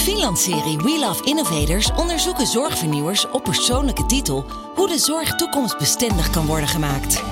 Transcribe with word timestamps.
Finland-serie 0.00 0.76
We 0.76 0.98
Love 1.00 1.24
Innovators 1.24 1.90
onderzoeken 1.96 2.46
zorgvernieuwers 2.46 3.30
op 3.30 3.42
persoonlijke 3.42 4.06
titel 4.06 4.44
hoe 4.74 4.88
de 4.88 4.98
zorg 4.98 5.34
toekomstbestendig 5.34 6.30
kan 6.30 6.46
worden 6.46 6.68
gemaakt. 6.68 7.22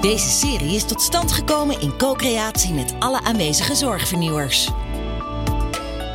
Deze 0.00 0.28
serie 0.28 0.74
is 0.74 0.84
tot 0.84 1.02
stand 1.02 1.32
gekomen 1.32 1.80
in 1.80 1.96
co-creatie 1.96 2.74
met 2.74 2.94
alle 2.98 3.20
aanwezige 3.20 3.74
zorgvernieuwers. 3.74 4.68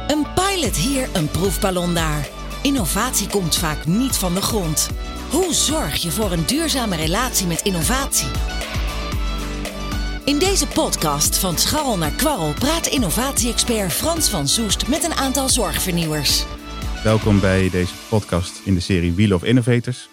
Een 0.08 0.26
pilot 0.36 0.76
hier, 0.76 1.10
een 1.14 1.28
proefballon 1.28 1.94
daar. 1.94 2.28
Innovatie 2.62 3.28
komt 3.28 3.56
vaak 3.56 3.86
niet 3.86 4.16
van 4.16 4.34
de 4.34 4.42
grond. 4.42 4.90
Hoe 5.30 5.54
zorg 5.54 5.96
je 5.96 6.12
voor 6.12 6.32
een 6.32 6.46
duurzame 6.46 6.96
relatie 6.96 7.48
met 7.48 7.62
innovatie? 7.62 8.30
In 10.26 10.40
deze 10.40 10.68
podcast 10.68 11.40
van 11.40 11.58
Scharrel 11.58 11.98
naar 11.98 12.12
Kwarrel 12.12 12.54
praat 12.54 12.88
innovatie-expert 12.88 13.94
Frans 13.94 14.30
van 14.30 14.48
Soest 14.48 14.88
met 14.88 15.04
een 15.04 15.14
aantal 15.14 15.50
zorgvernieuwers. 15.50 16.46
Welkom 17.04 17.40
bij 17.40 17.70
deze 17.70 17.94
podcast 18.10 18.62
in 18.66 18.74
de 18.74 18.80
serie 18.80 19.14
Wheel 19.14 19.36
of 19.36 19.44
Innovators. 19.44 20.10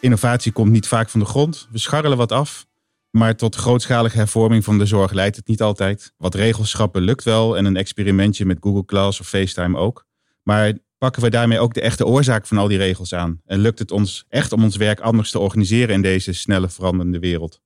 Innovatie 0.00 0.52
komt 0.52 0.70
niet 0.70 0.88
vaak 0.88 1.08
van 1.08 1.20
de 1.20 1.26
grond. 1.26 1.68
We 1.70 1.78
scharrelen 1.78 2.16
wat 2.16 2.32
af. 2.32 2.66
Maar 3.10 3.36
tot 3.36 3.54
grootschalige 3.54 4.16
hervorming 4.16 4.64
van 4.64 4.78
de 4.78 4.86
zorg 4.86 5.12
leidt 5.12 5.36
het 5.36 5.46
niet 5.46 5.62
altijd. 5.62 6.12
Wat 6.16 6.34
regels 6.34 6.70
schrappen 6.70 7.02
lukt 7.02 7.24
wel 7.24 7.56
en 7.56 7.64
een 7.64 7.76
experimentje 7.76 8.44
met 8.44 8.58
Google 8.60 8.84
Class 8.84 9.20
of 9.20 9.28
FaceTime 9.28 9.78
ook. 9.78 10.04
Maar 10.42 10.72
pakken 10.98 11.22
we 11.22 11.30
daarmee 11.30 11.60
ook 11.60 11.74
de 11.74 11.80
echte 11.80 12.06
oorzaak 12.06 12.46
van 12.46 12.58
al 12.58 12.68
die 12.68 12.78
regels 12.78 13.14
aan? 13.14 13.40
En 13.44 13.58
lukt 13.58 13.78
het 13.78 13.90
ons 13.90 14.24
echt 14.28 14.52
om 14.52 14.64
ons 14.64 14.76
werk 14.76 15.00
anders 15.00 15.30
te 15.30 15.38
organiseren 15.38 15.94
in 15.94 16.02
deze 16.02 16.32
snelle 16.32 16.68
veranderende 16.68 17.18
wereld? 17.18 17.60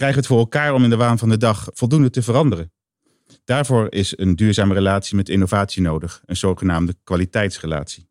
Krijgen 0.00 0.20
we 0.20 0.26
het 0.26 0.36
voor 0.36 0.46
elkaar 0.46 0.74
om 0.74 0.84
in 0.84 0.90
de 0.90 0.96
waan 0.96 1.18
van 1.18 1.28
de 1.28 1.36
dag 1.36 1.68
voldoende 1.72 2.10
te 2.10 2.22
veranderen? 2.22 2.72
Daarvoor 3.44 3.92
is 3.92 4.18
een 4.18 4.36
duurzame 4.36 4.74
relatie 4.74 5.16
met 5.16 5.28
innovatie 5.28 5.82
nodig, 5.82 6.22
een 6.24 6.36
zogenaamde 6.36 6.96
kwaliteitsrelatie. 7.04 8.08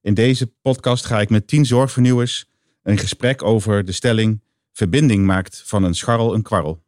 In 0.00 0.14
deze 0.14 0.46
podcast 0.46 1.04
ga 1.04 1.20
ik 1.20 1.30
met 1.30 1.46
tien 1.46 1.66
zorgvernieuwers 1.66 2.46
een 2.82 2.98
gesprek 2.98 3.42
over 3.42 3.84
de 3.84 3.92
stelling 3.92 4.42
verbinding 4.72 5.26
maakt 5.26 5.62
van 5.66 5.82
een 5.84 5.94
scharrel 5.94 6.34
een 6.34 6.42
kwarrel. 6.42 6.82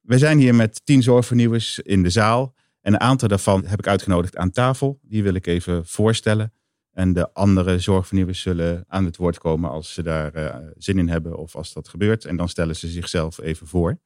We 0.00 0.18
zijn 0.18 0.38
hier 0.38 0.54
met 0.54 0.80
tien 0.84 1.02
zorgvernieuwers 1.02 1.78
in 1.78 2.02
de 2.02 2.10
zaal 2.10 2.54
en 2.80 2.92
een 2.92 3.00
aantal 3.00 3.28
daarvan 3.28 3.66
heb 3.66 3.78
ik 3.78 3.86
uitgenodigd 3.86 4.36
aan 4.36 4.50
tafel. 4.50 4.98
Die 5.02 5.22
wil 5.22 5.34
ik 5.34 5.46
even 5.46 5.86
voorstellen. 5.86 6.52
En 6.96 7.12
de 7.12 7.32
andere 7.32 7.78
zorgvernieuwers 7.78 8.40
zullen 8.40 8.84
aan 8.88 9.04
het 9.04 9.16
woord 9.16 9.38
komen 9.38 9.70
als 9.70 9.94
ze 9.94 10.02
daar 10.02 10.36
uh, 10.36 10.56
zin 10.76 10.98
in 10.98 11.08
hebben 11.08 11.38
of 11.38 11.56
als 11.56 11.72
dat 11.72 11.88
gebeurt. 11.88 12.24
En 12.24 12.36
dan 12.36 12.48
stellen 12.48 12.76
ze 12.76 12.88
zichzelf 12.88 13.38
even 13.40 13.66
voor. 13.66 13.98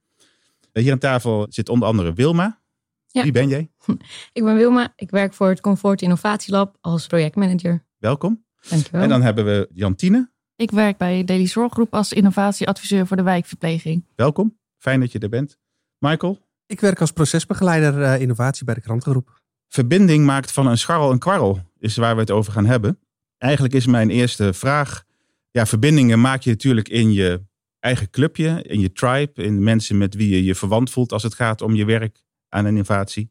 Uh, 0.73 0.83
hier 0.83 0.93
aan 0.93 0.99
tafel 0.99 1.47
zit 1.49 1.69
onder 1.69 1.89
andere 1.89 2.13
Wilma. 2.13 2.61
Ja. 3.07 3.23
Wie 3.23 3.33
ben 3.33 3.49
jij? 3.49 3.71
Ik 4.33 4.45
ben 4.45 4.57
Wilma. 4.57 4.93
Ik 4.97 5.11
werk 5.11 5.35
voor 5.35 5.49
het 5.49 5.61
Comfort 5.61 6.03
Innovatielab 6.03 6.77
als 6.81 7.07
projectmanager. 7.07 7.85
Welkom. 7.99 8.45
Dankjewel. 8.69 9.03
En 9.03 9.09
dan 9.09 9.23
hebben 9.23 9.45
we 9.45 9.69
Jantine. 9.73 10.31
Ik 10.57 10.71
werk 10.71 10.97
bij 10.97 11.25
Daily 11.25 11.47
Zorggroep 11.47 11.95
als 11.95 12.13
innovatieadviseur 12.13 13.07
voor 13.07 13.17
de 13.17 13.23
wijkverpleging. 13.23 14.07
Welkom. 14.15 14.59
Fijn 14.79 15.01
dat 15.01 15.13
je 15.13 15.19
er 15.19 15.29
bent. 15.29 15.59
Michael. 15.99 16.39
Ik 16.67 16.81
werk 16.81 17.01
als 17.01 17.13
procesbegeleider 17.13 17.99
uh, 17.99 18.21
innovatie 18.21 18.65
bij 18.65 18.75
de 18.75 18.81
krantengroep. 18.81 19.40
Verbinding 19.73 20.25
maakt 20.25 20.53
van 20.53 20.67
een 20.67 20.79
scharrel 20.79 21.11
een 21.11 21.19
kwarrel, 21.19 21.61
is 21.79 21.97
waar 21.97 22.15
we 22.15 22.21
het 22.21 22.31
over 22.31 22.53
gaan 22.53 22.67
hebben. 22.67 22.99
Eigenlijk 23.39 23.75
is 23.75 23.87
mijn 23.87 24.11
eerste 24.11 24.53
vraag. 24.53 25.05
Ja, 25.51 25.67
verbindingen 25.67 26.21
maak 26.21 26.43
je 26.43 26.51
natuurlijk 26.51 26.89
in 26.89 27.13
je 27.13 27.43
eigen 27.81 28.11
clubje, 28.11 28.63
in 28.63 28.81
je 28.81 28.93
tribe, 28.93 29.43
in 29.43 29.63
mensen 29.63 29.99
met 29.99 30.15
wie 30.15 30.29
je 30.29 30.45
je 30.45 30.55
verwant 30.55 30.91
voelt 30.91 31.13
als 31.13 31.23
het 31.23 31.35
gaat 31.35 31.63
om 31.63 31.75
je 31.75 31.85
werk 31.85 32.23
aan 32.49 32.67
innovatie. 32.67 33.31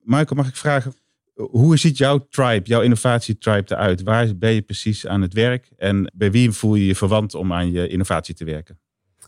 Michael, 0.00 0.36
mag 0.36 0.48
ik 0.48 0.56
vragen, 0.56 0.94
hoe 1.34 1.76
ziet 1.76 1.96
jouw 1.96 2.26
tribe, 2.30 2.68
jouw 2.68 2.80
innovatietribe 2.80 3.74
eruit? 3.74 4.02
Waar 4.02 4.36
ben 4.36 4.52
je 4.52 4.62
precies 4.62 5.06
aan 5.06 5.22
het 5.22 5.32
werk 5.32 5.68
en 5.76 6.12
bij 6.14 6.30
wie 6.30 6.50
voel 6.50 6.74
je 6.74 6.86
je 6.86 6.94
verwant 6.94 7.34
om 7.34 7.52
aan 7.52 7.70
je 7.70 7.88
innovatie 7.88 8.34
te 8.34 8.44
werken? 8.44 8.81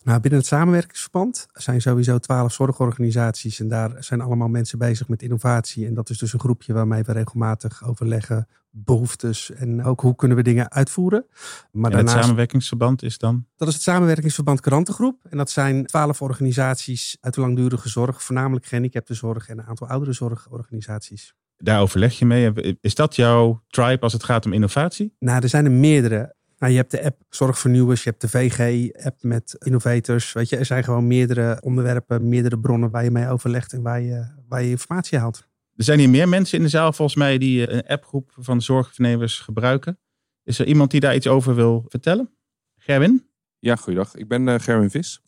Nou, 0.04 0.20
binnen 0.20 0.40
het 0.40 0.48
samenwerkingsverband 0.48 1.46
zijn 1.52 1.80
sowieso 1.80 2.18
twaalf 2.18 2.52
zorgorganisaties 2.52 3.60
en 3.60 3.68
daar 3.68 3.96
zijn 3.98 4.20
allemaal 4.20 4.48
mensen 4.48 4.78
bezig 4.78 5.08
met 5.08 5.22
innovatie. 5.22 5.86
En 5.86 5.94
dat 5.94 6.10
is 6.10 6.18
dus 6.18 6.32
een 6.32 6.40
groepje 6.40 6.72
waarmee 6.72 7.02
we 7.02 7.12
regelmatig 7.12 7.84
overleggen 7.84 8.48
behoeftes 8.70 9.50
en 9.50 9.84
ook 9.84 10.00
hoe 10.00 10.16
kunnen 10.16 10.36
we 10.36 10.42
dingen 10.42 10.70
uitvoeren. 10.70 11.26
Maar 11.72 11.90
en 11.90 11.96
daarnaast, 11.96 12.14
het 12.14 12.24
samenwerkingsverband 12.24 13.02
is 13.02 13.18
dan? 13.18 13.46
Dat 13.56 13.68
is 13.68 13.74
het 13.74 13.82
samenwerkingsverband 13.82 14.60
Krantengroep. 14.60 15.24
En 15.30 15.36
dat 15.36 15.50
zijn 15.50 15.86
twaalf 15.86 16.22
organisaties 16.22 17.16
uit 17.20 17.34
de 17.34 17.40
langdurige 17.40 17.88
zorg, 17.88 18.22
voornamelijk 18.22 18.66
gehandicaptenzorg 18.66 19.48
en 19.48 19.58
een 19.58 19.64
aantal 19.64 19.88
oudere 19.88 20.12
zorgorganisaties. 20.12 21.34
Daar 21.56 21.80
overleg 21.80 22.18
je 22.18 22.26
mee. 22.26 22.76
Is 22.80 22.94
dat 22.94 23.16
jouw 23.16 23.62
tribe 23.68 24.00
als 24.00 24.12
het 24.12 24.24
gaat 24.24 24.46
om 24.46 24.52
innovatie? 24.52 25.14
Nou, 25.18 25.42
er 25.42 25.48
zijn 25.48 25.64
er 25.64 25.70
meerdere. 25.70 26.34
Nou, 26.64 26.76
je 26.76 26.82
hebt 26.82 26.92
de 26.92 27.04
app 27.04 27.22
Zorgvernieuwers, 27.28 28.04
je 28.04 28.10
hebt 28.10 28.20
de 28.20 28.28
VG-app 28.28 29.22
met 29.22 29.56
innovators. 29.58 30.32
Weet 30.32 30.48
je, 30.48 30.56
er 30.56 30.64
zijn 30.64 30.84
gewoon 30.84 31.06
meerdere 31.06 31.60
onderwerpen, 31.62 32.28
meerdere 32.28 32.58
bronnen 32.58 32.90
waar 32.90 33.04
je 33.04 33.10
mee 33.10 33.28
overlegt 33.28 33.72
en 33.72 33.82
waar 33.82 34.00
je, 34.00 34.26
waar 34.48 34.62
je 34.62 34.70
informatie 34.70 35.18
haalt. 35.18 35.48
Er 35.74 35.84
zijn 35.84 35.98
hier 35.98 36.10
meer 36.10 36.28
mensen 36.28 36.58
in 36.58 36.64
de 36.64 36.70
zaal 36.70 36.92
volgens 36.92 37.16
mij 37.16 37.38
die 37.38 37.70
een 37.70 37.86
appgroep 37.86 38.32
van 38.38 38.62
zorgvernemers 38.62 39.38
gebruiken. 39.38 39.98
Is 40.42 40.58
er 40.58 40.66
iemand 40.66 40.90
die 40.90 41.00
daar 41.00 41.14
iets 41.14 41.26
over 41.26 41.54
wil 41.54 41.84
vertellen? 41.88 42.34
Gerwin? 42.76 43.28
Ja, 43.58 43.76
goeiedag. 43.76 44.14
Ik 44.14 44.28
ben 44.28 44.46
uh, 44.46 44.54
Gerwin 44.58 44.90
Vis 44.90 45.20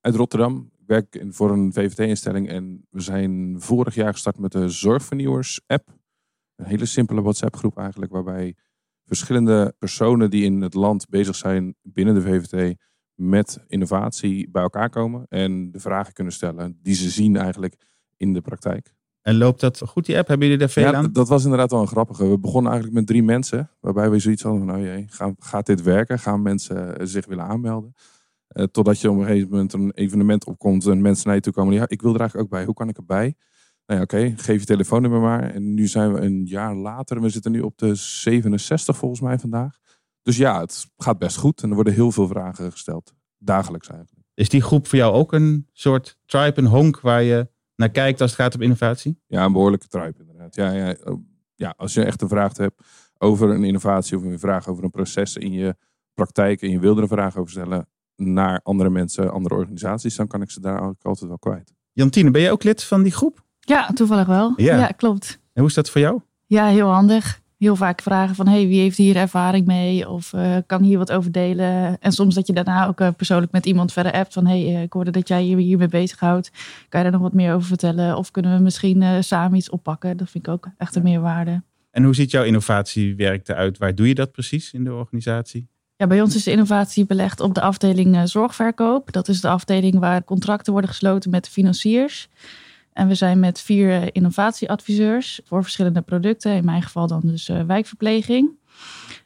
uit 0.00 0.14
Rotterdam. 0.14 0.70
Ik 0.78 0.86
werk 0.86 1.16
in, 1.16 1.32
voor 1.32 1.50
een 1.50 1.72
VVT-instelling 1.72 2.48
en 2.48 2.86
we 2.90 3.00
zijn 3.00 3.56
vorig 3.60 3.94
jaar 3.94 4.12
gestart 4.12 4.38
met 4.38 4.52
de 4.52 4.68
Zorgvernieuwers-app. 4.68 5.88
Een 6.56 6.66
hele 6.66 6.86
simpele 6.86 7.22
WhatsApp-groep 7.22 7.78
eigenlijk, 7.78 8.12
waarbij 8.12 8.56
verschillende 9.16 9.74
personen 9.78 10.30
die 10.30 10.44
in 10.44 10.60
het 10.60 10.74
land 10.74 11.08
bezig 11.08 11.36
zijn 11.36 11.74
binnen 11.82 12.14
de 12.14 12.22
VVT 12.22 12.76
met 13.14 13.64
innovatie 13.66 14.50
bij 14.50 14.62
elkaar 14.62 14.90
komen 14.90 15.26
en 15.28 15.70
de 15.70 15.80
vragen 15.80 16.12
kunnen 16.12 16.32
stellen 16.32 16.78
die 16.82 16.94
ze 16.94 17.10
zien 17.10 17.36
eigenlijk 17.36 17.76
in 18.16 18.32
de 18.32 18.40
praktijk. 18.40 18.94
En 19.22 19.36
loopt 19.36 19.60
dat 19.60 19.82
goed, 19.86 20.06
die 20.06 20.18
app? 20.18 20.28
Hebben 20.28 20.46
jullie 20.46 20.62
daar 20.62 20.72
veel 20.72 20.82
ja, 20.82 20.92
aan? 20.92 21.12
Dat 21.12 21.28
was 21.28 21.42
inderdaad 21.42 21.70
wel 21.70 21.80
een 21.80 21.86
grappige. 21.86 22.28
We 22.28 22.38
begonnen 22.38 22.70
eigenlijk 22.72 23.00
met 23.00 23.08
drie 23.08 23.22
mensen, 23.22 23.70
waarbij 23.80 24.10
we 24.10 24.18
zoiets 24.18 24.42
hadden 24.42 24.66
van, 24.66 24.76
oh 24.76 24.82
jee, 24.82 25.06
gaat 25.38 25.66
dit 25.66 25.82
werken? 25.82 26.18
Gaan 26.18 26.42
mensen 26.42 27.08
zich 27.08 27.26
willen 27.26 27.44
aanmelden? 27.44 27.94
Uh, 28.52 28.64
totdat 28.64 29.00
je 29.00 29.10
op 29.10 29.16
een 29.16 29.24
gegeven 29.24 29.50
moment 29.50 29.72
een 29.72 29.92
evenement 29.94 30.44
opkomt 30.44 30.86
en 30.86 31.00
mensen 31.00 31.26
naar 31.26 31.36
je 31.36 31.42
toe 31.42 31.52
komen. 31.52 31.74
Ja, 31.74 31.84
ik 31.88 32.02
wil 32.02 32.14
er 32.14 32.20
eigenlijk 32.20 32.48
ook 32.48 32.58
bij. 32.58 32.64
Hoe 32.64 32.74
kan 32.74 32.88
ik 32.88 32.96
erbij? 32.96 33.34
Nou 33.86 34.00
ja, 34.00 34.02
oké, 34.02 34.34
geef 34.36 34.60
je 34.60 34.66
telefoonnummer 34.66 35.20
maar. 35.20 35.50
En 35.50 35.74
nu 35.74 35.86
zijn 35.86 36.12
we 36.12 36.20
een 36.20 36.46
jaar 36.46 36.74
later 36.74 37.16
en 37.16 37.22
we 37.22 37.28
zitten 37.28 37.52
nu 37.52 37.60
op 37.60 37.78
de 37.78 37.94
67 37.94 38.96
volgens 38.96 39.20
mij 39.20 39.38
vandaag. 39.38 39.78
Dus 40.22 40.36
ja, 40.36 40.60
het 40.60 40.86
gaat 40.96 41.18
best 41.18 41.36
goed 41.36 41.62
en 41.62 41.68
er 41.68 41.74
worden 41.74 41.92
heel 41.92 42.12
veel 42.12 42.26
vragen 42.26 42.72
gesteld. 42.72 43.12
Dagelijks 43.38 43.88
eigenlijk. 43.88 44.26
Is 44.34 44.48
die 44.48 44.62
groep 44.62 44.86
voor 44.86 44.98
jou 44.98 45.14
ook 45.14 45.32
een 45.32 45.68
soort 45.72 46.18
tribe, 46.26 46.60
een 46.60 46.66
honk 46.66 47.00
waar 47.00 47.22
je 47.22 47.48
naar 47.76 47.90
kijkt 47.90 48.20
als 48.20 48.30
het 48.30 48.40
gaat 48.40 48.54
om 48.54 48.60
innovatie? 48.60 49.20
Ja, 49.26 49.44
een 49.44 49.52
behoorlijke 49.52 49.88
tribe 49.88 50.18
inderdaad. 50.18 50.54
Ja, 50.54 50.70
ja, 50.70 50.96
ja, 51.54 51.74
als 51.76 51.94
je 51.94 52.04
echt 52.04 52.22
een 52.22 52.28
vraag 52.28 52.56
hebt 52.56 52.82
over 53.18 53.50
een 53.50 53.64
innovatie 53.64 54.16
of 54.16 54.22
een 54.22 54.38
vraag 54.38 54.68
over 54.68 54.84
een 54.84 54.90
proces 54.90 55.36
in 55.36 55.52
je 55.52 55.76
praktijk 56.14 56.62
en 56.62 56.70
je 56.70 56.78
wil 56.78 56.96
er 56.96 57.02
een 57.02 57.08
vraag 57.08 57.36
over 57.36 57.50
stellen 57.50 57.88
naar 58.16 58.60
andere 58.62 58.90
mensen, 58.90 59.32
andere 59.32 59.54
organisaties, 59.54 60.16
dan 60.16 60.26
kan 60.26 60.42
ik 60.42 60.50
ze 60.50 60.60
daar 60.60 60.82
ook 60.82 61.02
altijd 61.02 61.28
wel 61.28 61.38
kwijt. 61.38 61.74
Jantine, 61.92 62.30
ben 62.30 62.40
jij 62.40 62.50
ook 62.50 62.62
lid 62.62 62.84
van 62.84 63.02
die 63.02 63.12
groep? 63.12 63.41
Ja, 63.64 63.90
toevallig 63.94 64.26
wel. 64.26 64.52
Ja. 64.56 64.76
ja, 64.76 64.86
klopt. 64.86 65.38
En 65.52 65.60
hoe 65.60 65.68
is 65.68 65.74
dat 65.74 65.90
voor 65.90 66.00
jou? 66.00 66.20
Ja, 66.46 66.66
heel 66.66 66.88
handig. 66.88 67.40
Heel 67.58 67.76
vaak 67.76 68.02
vragen 68.02 68.34
van, 68.34 68.48
hey, 68.48 68.66
wie 68.66 68.80
heeft 68.80 68.96
hier 68.96 69.16
ervaring 69.16 69.66
mee? 69.66 70.08
Of 70.08 70.32
uh, 70.32 70.56
kan 70.66 70.82
hier 70.82 70.98
wat 70.98 71.12
over 71.12 71.32
delen? 71.32 71.98
En 72.00 72.12
soms 72.12 72.34
dat 72.34 72.46
je 72.46 72.52
daarna 72.52 72.86
ook 72.86 73.00
uh, 73.00 73.08
persoonlijk 73.16 73.52
met 73.52 73.66
iemand 73.66 73.92
verder 73.92 74.12
appt 74.12 74.32
van, 74.32 74.46
hey, 74.46 74.62
uh, 74.62 74.82
ik 74.82 74.92
hoorde 74.92 75.10
dat 75.10 75.28
jij 75.28 75.42
hier, 75.42 75.56
hiermee 75.56 75.88
bezighoudt. 75.88 76.50
Kan 76.88 77.00
je 77.00 77.10
daar 77.10 77.20
nog 77.20 77.28
wat 77.28 77.32
meer 77.32 77.54
over 77.54 77.66
vertellen? 77.66 78.16
Of 78.16 78.30
kunnen 78.30 78.56
we 78.56 78.62
misschien 78.62 79.24
samen 79.24 79.58
iets 79.58 79.70
oppakken? 79.70 80.16
Dat 80.16 80.30
vind 80.30 80.46
ik 80.46 80.52
ook 80.52 80.68
echt 80.76 80.96
een 80.96 81.02
meerwaarde. 81.02 81.62
En 81.90 82.04
hoe 82.04 82.14
ziet 82.14 82.30
jouw 82.30 82.44
innovatiewerk 82.44 83.48
eruit? 83.48 83.78
Waar 83.78 83.94
doe 83.94 84.08
je 84.08 84.14
dat 84.14 84.32
precies 84.32 84.72
in 84.72 84.84
de 84.84 84.92
organisatie? 84.92 85.68
Ja, 85.96 86.06
bij 86.06 86.22
ons 86.22 86.34
is 86.34 86.44
de 86.44 86.50
innovatie 86.50 87.06
belegd 87.06 87.40
op 87.40 87.54
de 87.54 87.60
afdeling 87.60 88.28
zorgverkoop. 88.28 89.12
Dat 89.12 89.28
is 89.28 89.40
de 89.40 89.48
afdeling 89.48 89.98
waar 89.98 90.24
contracten 90.24 90.72
worden 90.72 90.90
gesloten 90.90 91.30
met 91.30 91.44
de 91.44 91.50
financiers. 91.50 92.28
En 92.92 93.08
we 93.08 93.14
zijn 93.14 93.40
met 93.40 93.60
vier 93.60 94.14
innovatieadviseurs 94.14 95.40
voor 95.44 95.62
verschillende 95.62 96.00
producten. 96.00 96.52
In 96.52 96.64
mijn 96.64 96.82
geval 96.82 97.06
dan 97.06 97.20
dus 97.24 97.48
uh, 97.48 97.62
wijkverpleging. 97.62 98.50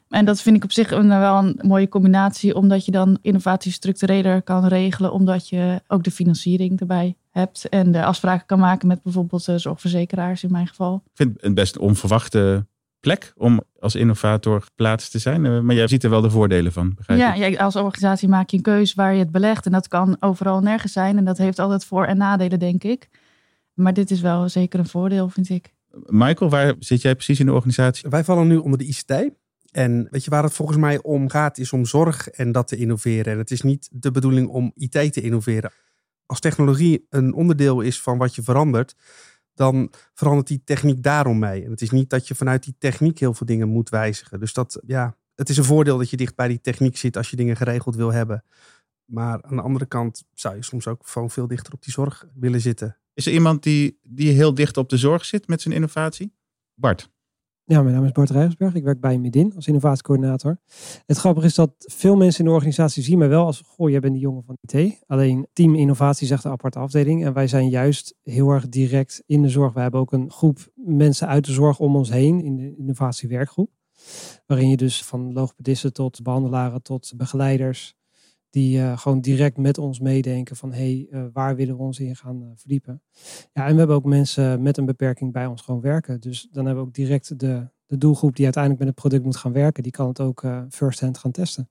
En 0.09 0.25
dat 0.25 0.41
vind 0.41 0.55
ik 0.55 0.63
op 0.63 0.71
zich 0.71 0.91
een, 0.91 1.07
wel 1.07 1.37
een 1.37 1.59
mooie 1.61 1.89
combinatie, 1.89 2.55
omdat 2.55 2.85
je 2.85 2.91
dan 2.91 3.17
innovatie 3.21 3.71
structureler 3.71 4.41
kan 4.41 4.65
regelen, 4.67 5.11
omdat 5.11 5.49
je 5.49 5.81
ook 5.87 6.03
de 6.03 6.11
financiering 6.11 6.79
erbij 6.79 7.15
hebt 7.31 7.69
en 7.69 7.91
de 7.91 8.05
afspraken 8.05 8.45
kan 8.45 8.59
maken 8.59 8.87
met 8.87 9.03
bijvoorbeeld 9.03 9.45
de 9.45 9.57
zorgverzekeraars 9.57 10.43
in 10.43 10.51
mijn 10.51 10.67
geval. 10.67 11.01
Ik 11.05 11.11
vind 11.13 11.33
het 11.33 11.43
een 11.43 11.53
best 11.53 11.77
onverwachte 11.77 12.65
plek 12.99 13.33
om 13.35 13.61
als 13.79 13.95
innovator 13.95 14.61
geplaatst 14.61 15.11
te 15.11 15.19
zijn. 15.19 15.65
Maar 15.65 15.75
jij 15.75 15.87
ziet 15.87 16.03
er 16.03 16.09
wel 16.09 16.21
de 16.21 16.29
voordelen 16.29 16.71
van, 16.71 16.93
begrijp 16.95 17.19
ja, 17.19 17.33
ja, 17.33 17.59
als 17.59 17.75
organisatie 17.75 18.27
maak 18.27 18.49
je 18.49 18.57
een 18.57 18.63
keuze 18.63 18.93
waar 18.95 19.13
je 19.13 19.19
het 19.19 19.31
belegt. 19.31 19.65
En 19.65 19.71
dat 19.71 19.87
kan 19.87 20.17
overal 20.19 20.59
nergens 20.59 20.93
zijn. 20.93 21.17
En 21.17 21.25
dat 21.25 21.37
heeft 21.37 21.59
altijd 21.59 21.85
voor- 21.85 22.05
en 22.05 22.17
nadelen, 22.17 22.59
denk 22.59 22.83
ik. 22.83 23.09
Maar 23.77 23.93
dit 23.93 24.11
is 24.11 24.21
wel 24.21 24.49
zeker 24.49 24.79
een 24.79 24.87
voordeel, 24.87 25.29
vind 25.29 25.49
ik. 25.49 25.73
Michael, 26.05 26.49
waar 26.49 26.75
zit 26.79 27.01
jij 27.01 27.15
precies 27.15 27.39
in 27.39 27.45
de 27.45 27.53
organisatie? 27.53 28.09
Wij 28.09 28.23
vallen 28.23 28.47
nu 28.47 28.57
onder 28.57 28.79
de 28.79 28.85
ICT. 28.85 29.11
En 29.71 30.07
weet 30.09 30.23
je 30.23 30.29
waar 30.29 30.43
het 30.43 30.53
volgens 30.53 30.77
mij 30.77 31.01
om 31.01 31.29
gaat, 31.29 31.57
is 31.57 31.73
om 31.73 31.85
zorg 31.85 32.29
en 32.29 32.51
dat 32.51 32.67
te 32.67 32.75
innoveren. 32.75 33.33
En 33.33 33.37
het 33.37 33.51
is 33.51 33.61
niet 33.61 33.89
de 33.91 34.11
bedoeling 34.11 34.47
om 34.47 34.71
IT 34.75 35.13
te 35.13 35.21
innoveren. 35.21 35.71
Als 36.25 36.39
technologie 36.39 37.05
een 37.09 37.33
onderdeel 37.33 37.81
is 37.81 38.01
van 38.01 38.17
wat 38.17 38.35
je 38.35 38.41
verandert, 38.43 38.95
dan 39.53 39.91
verandert 40.13 40.47
die 40.47 40.61
techniek 40.63 41.03
daarom 41.03 41.39
mee. 41.39 41.63
En 41.63 41.71
het 41.71 41.81
is 41.81 41.89
niet 41.89 42.09
dat 42.09 42.27
je 42.27 42.35
vanuit 42.35 42.63
die 42.63 42.75
techniek 42.77 43.19
heel 43.19 43.33
veel 43.33 43.47
dingen 43.47 43.67
moet 43.67 43.89
wijzigen. 43.89 44.39
Dus 44.39 44.53
dat, 44.53 44.81
ja, 44.85 45.15
het 45.35 45.49
is 45.49 45.57
een 45.57 45.63
voordeel 45.63 45.97
dat 45.97 46.09
je 46.09 46.17
dicht 46.17 46.35
bij 46.35 46.47
die 46.47 46.61
techniek 46.61 46.97
zit 46.97 47.17
als 47.17 47.29
je 47.29 47.35
dingen 47.35 47.55
geregeld 47.55 47.95
wil 47.95 48.13
hebben. 48.13 48.43
Maar 49.05 49.41
aan 49.43 49.55
de 49.55 49.61
andere 49.61 49.85
kant 49.85 50.23
zou 50.33 50.55
je 50.55 50.63
soms 50.63 50.87
ook 50.87 51.07
gewoon 51.07 51.29
veel 51.29 51.47
dichter 51.47 51.73
op 51.73 51.83
die 51.83 51.93
zorg 51.93 52.27
willen 52.33 52.61
zitten. 52.61 52.97
Is 53.17 53.25
er 53.25 53.33
iemand 53.33 53.63
die, 53.63 53.99
die 54.03 54.31
heel 54.31 54.53
dicht 54.53 54.77
op 54.77 54.89
de 54.89 54.97
zorg 54.97 55.25
zit 55.25 55.47
met 55.47 55.61
zijn 55.61 55.73
innovatie? 55.73 56.33
Bart. 56.73 57.09
Ja, 57.63 57.81
mijn 57.81 57.95
naam 57.95 58.05
is 58.05 58.11
Bart 58.11 58.29
Rijsberg. 58.29 58.75
Ik 58.75 58.83
werk 58.83 58.99
bij 58.99 59.17
Midin 59.17 59.55
als 59.55 59.67
innovatiecoördinator. 59.67 60.59
Het 61.05 61.17
grappige 61.17 61.45
is 61.45 61.55
dat 61.55 61.71
veel 61.77 62.15
mensen 62.15 62.39
in 62.39 62.45
de 62.45 62.55
organisatie 62.55 63.03
zien 63.03 63.17
mij 63.17 63.27
wel 63.29 63.45
als... 63.45 63.61
Goh, 63.65 63.89
jij 63.89 63.99
bent 63.99 64.13
die 64.13 64.21
jongen 64.21 64.43
van 64.43 64.57
IT. 64.61 65.03
Alleen 65.07 65.47
team 65.53 65.75
innovatie 65.75 66.27
zegt 66.27 66.43
een 66.43 66.51
aparte 66.51 66.79
afdeling. 66.79 67.25
En 67.25 67.33
wij 67.33 67.47
zijn 67.47 67.69
juist 67.69 68.15
heel 68.23 68.49
erg 68.49 68.69
direct 68.69 69.23
in 69.25 69.41
de 69.41 69.49
zorg. 69.49 69.73
We 69.73 69.79
hebben 69.79 69.99
ook 69.99 70.11
een 70.11 70.31
groep 70.31 70.71
mensen 70.75 71.27
uit 71.27 71.45
de 71.45 71.51
zorg 71.51 71.79
om 71.79 71.95
ons 71.95 72.09
heen 72.09 72.43
in 72.43 72.55
de 72.55 72.75
innovatiewerkgroep. 72.75 73.71
Waarin 74.45 74.69
je 74.69 74.77
dus 74.77 75.03
van 75.03 75.33
logopedisten 75.33 75.93
tot 75.93 76.23
behandelaren 76.23 76.81
tot 76.81 77.13
begeleiders 77.15 77.96
die 78.57 78.77
uh, 78.77 78.97
gewoon 78.97 79.21
direct 79.21 79.57
met 79.57 79.77
ons 79.77 79.99
meedenken 79.99 80.55
van 80.55 80.73
hé, 80.73 80.77
hey, 80.77 81.07
uh, 81.11 81.25
waar 81.33 81.55
willen 81.55 81.77
we 81.77 81.83
ons 81.83 81.99
in 81.99 82.15
gaan 82.15 82.41
uh, 82.41 82.47
verdiepen. 82.55 83.01
Ja, 83.53 83.65
en 83.65 83.71
we 83.71 83.77
hebben 83.77 83.95
ook 83.95 84.05
mensen 84.05 84.61
met 84.61 84.77
een 84.77 84.85
beperking 84.85 85.31
bij 85.31 85.45
ons 85.45 85.61
gewoon 85.61 85.81
werken. 85.81 86.19
Dus 86.19 86.47
dan 86.51 86.65
hebben 86.65 86.83
we 86.83 86.89
ook 86.89 86.95
direct 86.95 87.39
de, 87.39 87.69
de 87.85 87.97
doelgroep 87.97 88.35
die 88.35 88.43
uiteindelijk 88.43 88.83
met 88.83 88.93
het 88.93 89.01
product 89.01 89.23
moet 89.23 89.37
gaan 89.37 89.53
werken, 89.53 89.83
die 89.83 89.91
kan 89.91 90.07
het 90.07 90.19
ook 90.19 90.45
first-hand 90.69 91.17
gaan 91.17 91.31
testen. 91.31 91.69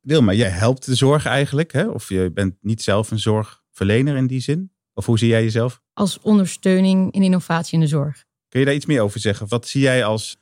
Wilma, 0.00 0.32
jij 0.32 0.48
helpt 0.48 0.86
de 0.86 0.94
zorg 0.94 1.26
eigenlijk, 1.26 1.72
hè? 1.72 1.88
of 1.88 2.08
je 2.08 2.30
bent 2.34 2.54
niet 2.60 2.82
zelf 2.82 3.10
een 3.10 3.18
zorgverlener 3.18 4.16
in 4.16 4.26
die 4.26 4.40
zin? 4.40 4.72
Of 4.94 5.06
hoe 5.06 5.18
zie 5.18 5.28
jij 5.28 5.42
jezelf? 5.42 5.82
Als 5.92 6.20
ondersteuning 6.20 7.12
in 7.12 7.22
innovatie 7.22 7.74
in 7.74 7.80
de 7.80 7.86
zorg. 7.86 8.24
Kun 8.48 8.60
je 8.60 8.66
daar 8.66 8.74
iets 8.74 8.86
meer 8.86 9.00
over 9.00 9.20
zeggen? 9.20 9.48
Wat 9.48 9.66
zie 9.66 9.80
jij 9.80 10.04
als 10.04 10.36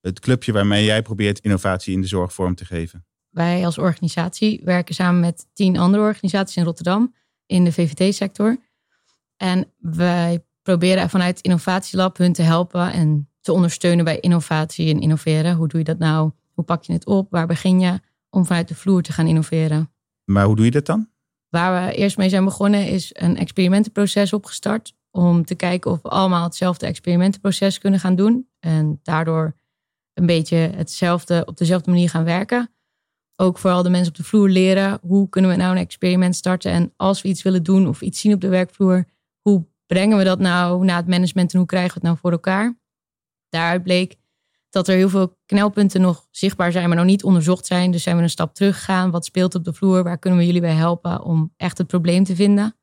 het 0.00 0.20
clubje 0.20 0.52
waarmee 0.52 0.84
jij 0.84 1.02
probeert 1.02 1.38
innovatie 1.38 1.94
in 1.94 2.00
de 2.00 2.06
zorg 2.06 2.32
vorm 2.32 2.54
te 2.54 2.64
geven? 2.64 3.06
Wij 3.34 3.64
als 3.64 3.78
organisatie 3.78 4.60
werken 4.64 4.94
samen 4.94 5.20
met 5.20 5.46
tien 5.52 5.78
andere 5.78 6.02
organisaties 6.02 6.56
in 6.56 6.64
Rotterdam 6.64 7.14
in 7.46 7.64
de 7.64 7.72
VVT-sector. 7.72 8.56
En 9.36 9.72
wij 9.78 10.44
proberen 10.62 11.10
vanuit 11.10 11.40
Innovatielab 11.40 12.16
hun 12.16 12.32
te 12.32 12.42
helpen 12.42 12.92
en 12.92 13.28
te 13.40 13.52
ondersteunen 13.52 14.04
bij 14.04 14.20
innovatie 14.20 14.94
en 14.94 15.00
innoveren. 15.00 15.54
Hoe 15.54 15.68
doe 15.68 15.78
je 15.78 15.84
dat 15.84 15.98
nou? 15.98 16.30
Hoe 16.52 16.64
pak 16.64 16.82
je 16.82 16.92
het 16.92 17.06
op? 17.06 17.30
Waar 17.30 17.46
begin 17.46 17.80
je 17.80 18.00
om 18.30 18.46
vanuit 18.46 18.68
de 18.68 18.74
vloer 18.74 19.02
te 19.02 19.12
gaan 19.12 19.26
innoveren? 19.26 19.92
Maar 20.24 20.44
hoe 20.44 20.56
doe 20.56 20.64
je 20.64 20.70
dat 20.70 20.86
dan? 20.86 21.08
Waar 21.48 21.86
we 21.86 21.94
eerst 21.94 22.16
mee 22.16 22.28
zijn 22.28 22.44
begonnen 22.44 22.86
is 22.86 23.10
een 23.12 23.36
experimentenproces 23.36 24.32
opgestart. 24.32 24.94
Om 25.10 25.44
te 25.44 25.54
kijken 25.54 25.90
of 25.90 26.02
we 26.02 26.08
allemaal 26.08 26.44
hetzelfde 26.44 26.86
experimentenproces 26.86 27.78
kunnen 27.78 28.00
gaan 28.00 28.16
doen. 28.16 28.48
En 28.60 29.00
daardoor 29.02 29.56
een 30.12 30.26
beetje 30.26 30.56
hetzelfde, 30.56 31.42
op 31.46 31.56
dezelfde 31.56 31.90
manier 31.90 32.10
gaan 32.10 32.24
werken 32.24 32.73
ook 33.36 33.58
vooral 33.58 33.82
de 33.82 33.90
mensen 33.90 34.08
op 34.08 34.16
de 34.16 34.24
vloer 34.24 34.48
leren. 34.48 34.98
Hoe 35.02 35.28
kunnen 35.28 35.50
we 35.50 35.56
nou 35.56 35.70
een 35.70 35.82
experiment 35.82 36.36
starten? 36.36 36.72
En 36.72 36.92
als 36.96 37.22
we 37.22 37.28
iets 37.28 37.42
willen 37.42 37.62
doen 37.62 37.88
of 37.88 38.00
iets 38.00 38.20
zien 38.20 38.34
op 38.34 38.40
de 38.40 38.48
werkvloer, 38.48 39.04
hoe 39.40 39.66
brengen 39.86 40.18
we 40.18 40.24
dat 40.24 40.38
nou 40.38 40.84
naar 40.84 40.96
het 40.96 41.08
management 41.08 41.52
en 41.52 41.58
hoe 41.58 41.66
krijgen 41.66 41.90
we 41.90 41.94
het 41.94 42.02
nou 42.02 42.18
voor 42.18 42.30
elkaar? 42.30 42.78
Daaruit 43.48 43.82
bleek 43.82 44.16
dat 44.70 44.88
er 44.88 44.96
heel 44.96 45.08
veel 45.08 45.38
knelpunten 45.46 46.00
nog 46.00 46.26
zichtbaar 46.30 46.72
zijn, 46.72 46.88
maar 46.88 46.96
nog 46.96 47.06
niet 47.06 47.24
onderzocht 47.24 47.66
zijn. 47.66 47.90
Dus 47.90 48.02
zijn 48.02 48.16
we 48.16 48.22
een 48.22 48.30
stap 48.30 48.54
teruggegaan. 48.54 49.10
Wat 49.10 49.24
speelt 49.24 49.54
op 49.54 49.64
de 49.64 49.72
vloer? 49.72 50.02
Waar 50.02 50.18
kunnen 50.18 50.38
we 50.38 50.46
jullie 50.46 50.60
bij 50.60 50.74
helpen 50.74 51.22
om 51.22 51.52
echt 51.56 51.78
het 51.78 51.86
probleem 51.86 52.24
te 52.24 52.36
vinden? 52.36 52.76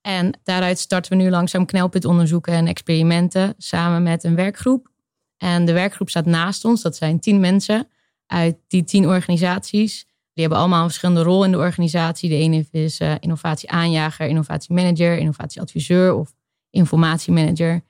En 0.00 0.40
daaruit 0.42 0.78
starten 0.78 1.12
we 1.12 1.22
nu 1.22 1.30
langzaam 1.30 1.66
knelpuntonderzoeken 1.66 2.52
en 2.52 2.66
experimenten 2.66 3.54
samen 3.58 4.02
met 4.02 4.24
een 4.24 4.34
werkgroep. 4.34 4.90
En 5.36 5.64
de 5.64 5.72
werkgroep 5.72 6.08
staat 6.08 6.26
naast 6.26 6.64
ons. 6.64 6.82
Dat 6.82 6.96
zijn 6.96 7.20
tien 7.20 7.40
mensen 7.40 7.88
uit 8.30 8.56
die 8.66 8.84
tien 8.84 9.06
organisaties. 9.06 10.06
Die 10.32 10.42
hebben 10.44 10.58
allemaal 10.58 10.82
een 10.82 10.88
verschillende 10.88 11.22
rol 11.22 11.44
in 11.44 11.50
de 11.50 11.58
organisatie. 11.58 12.28
De 12.28 12.34
ene 12.34 12.66
is 12.70 13.00
uh, 13.00 13.14
innovatieaanjager, 13.20 14.26
innovatiemanager, 14.26 15.18
innovatieadviseur 15.18 16.14
of 16.14 16.34
informatiemanager. 16.70 17.82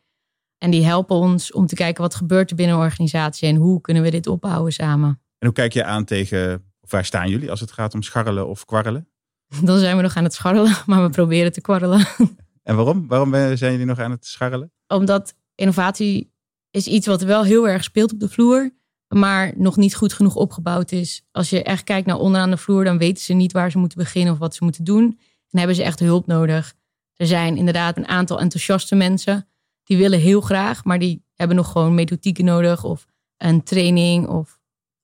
En 0.59 0.71
die 0.71 0.85
helpen 0.85 1.17
ons 1.17 1.53
om 1.53 1.67
te 1.67 1.75
kijken 1.75 2.03
wat 2.03 2.15
gebeurt 2.15 2.51
er 2.51 2.57
binnen 2.57 2.77
een 2.77 2.83
organisatie 2.83 3.49
en 3.49 3.57
hoe 3.57 3.81
kunnen 3.81 4.03
we 4.03 4.11
dit 4.11 4.27
opbouwen 4.27 4.73
samen. 4.73 5.09
En 5.09 5.47
hoe 5.47 5.53
kijk 5.53 5.73
je 5.73 5.85
aan 5.85 6.05
tegen, 6.05 6.65
of 6.81 6.91
waar 6.91 7.05
staan 7.05 7.29
jullie 7.29 7.51
als 7.51 7.61
het 7.61 7.73
gaat 7.73 7.95
om 7.95 8.03
scharrelen 8.03 8.49
of 8.49 8.65
kwarrelen? 8.65 9.09
Dan 9.65 9.79
zijn 9.79 9.97
we 9.97 10.03
nog 10.03 10.17
aan 10.17 10.25
het 10.25 10.35
scharrelen, 10.35 10.77
maar 10.87 11.03
we 11.03 11.11
proberen 11.11 11.53
te 11.53 11.61
kwarrelen. 11.61 12.07
En 12.63 12.77
waarom? 12.77 13.09
Waarom 13.09 13.57
zijn 13.57 13.73
jullie 13.73 13.87
nog 13.87 13.99
aan 13.99 14.11
het 14.11 14.27
scharrelen? 14.27 14.73
Omdat 14.87 15.35
innovatie 15.55 16.33
is 16.71 16.87
iets 16.87 17.07
wat 17.07 17.23
wel 17.23 17.45
heel 17.45 17.69
erg 17.69 17.85
speelt 17.85 18.13
op 18.13 18.21
de 18.21 18.29
vloer 18.29 18.71
maar 19.19 19.53
nog 19.57 19.77
niet 19.77 19.95
goed 19.95 20.13
genoeg 20.13 20.35
opgebouwd 20.35 20.93
is. 20.93 21.23
Als 21.31 21.51
je 21.51 21.63
echt 21.63 21.85
kijkt 21.85 22.07
naar 22.07 22.19
onderaan 22.19 22.51
de 22.51 22.57
vloer, 22.57 22.85
dan 22.85 22.99
weten 22.99 23.23
ze 23.23 23.33
niet 23.33 23.53
waar 23.53 23.71
ze 23.71 23.79
moeten 23.79 23.99
beginnen 23.99 24.33
of 24.33 24.39
wat 24.39 24.55
ze 24.55 24.65
moeten 24.65 24.85
doen. 24.85 25.19
En 25.51 25.59
hebben 25.59 25.77
ze 25.77 25.83
echt 25.83 26.01
hulp 26.01 26.27
nodig. 26.27 26.75
Er 27.15 27.27
zijn 27.27 27.57
inderdaad 27.57 27.97
een 27.97 28.09
aantal 28.09 28.41
enthousiaste 28.41 28.95
mensen 28.95 29.49
die 29.85 29.97
willen 29.97 30.19
heel 30.19 30.41
graag, 30.41 30.85
maar 30.85 30.99
die 30.99 31.25
hebben 31.35 31.57
nog 31.57 31.73
gewoon 31.73 31.95
methodieken 31.95 32.45
nodig 32.45 32.85
of 32.85 33.07
een 33.37 33.63
training 33.63 34.27
of 34.27 34.61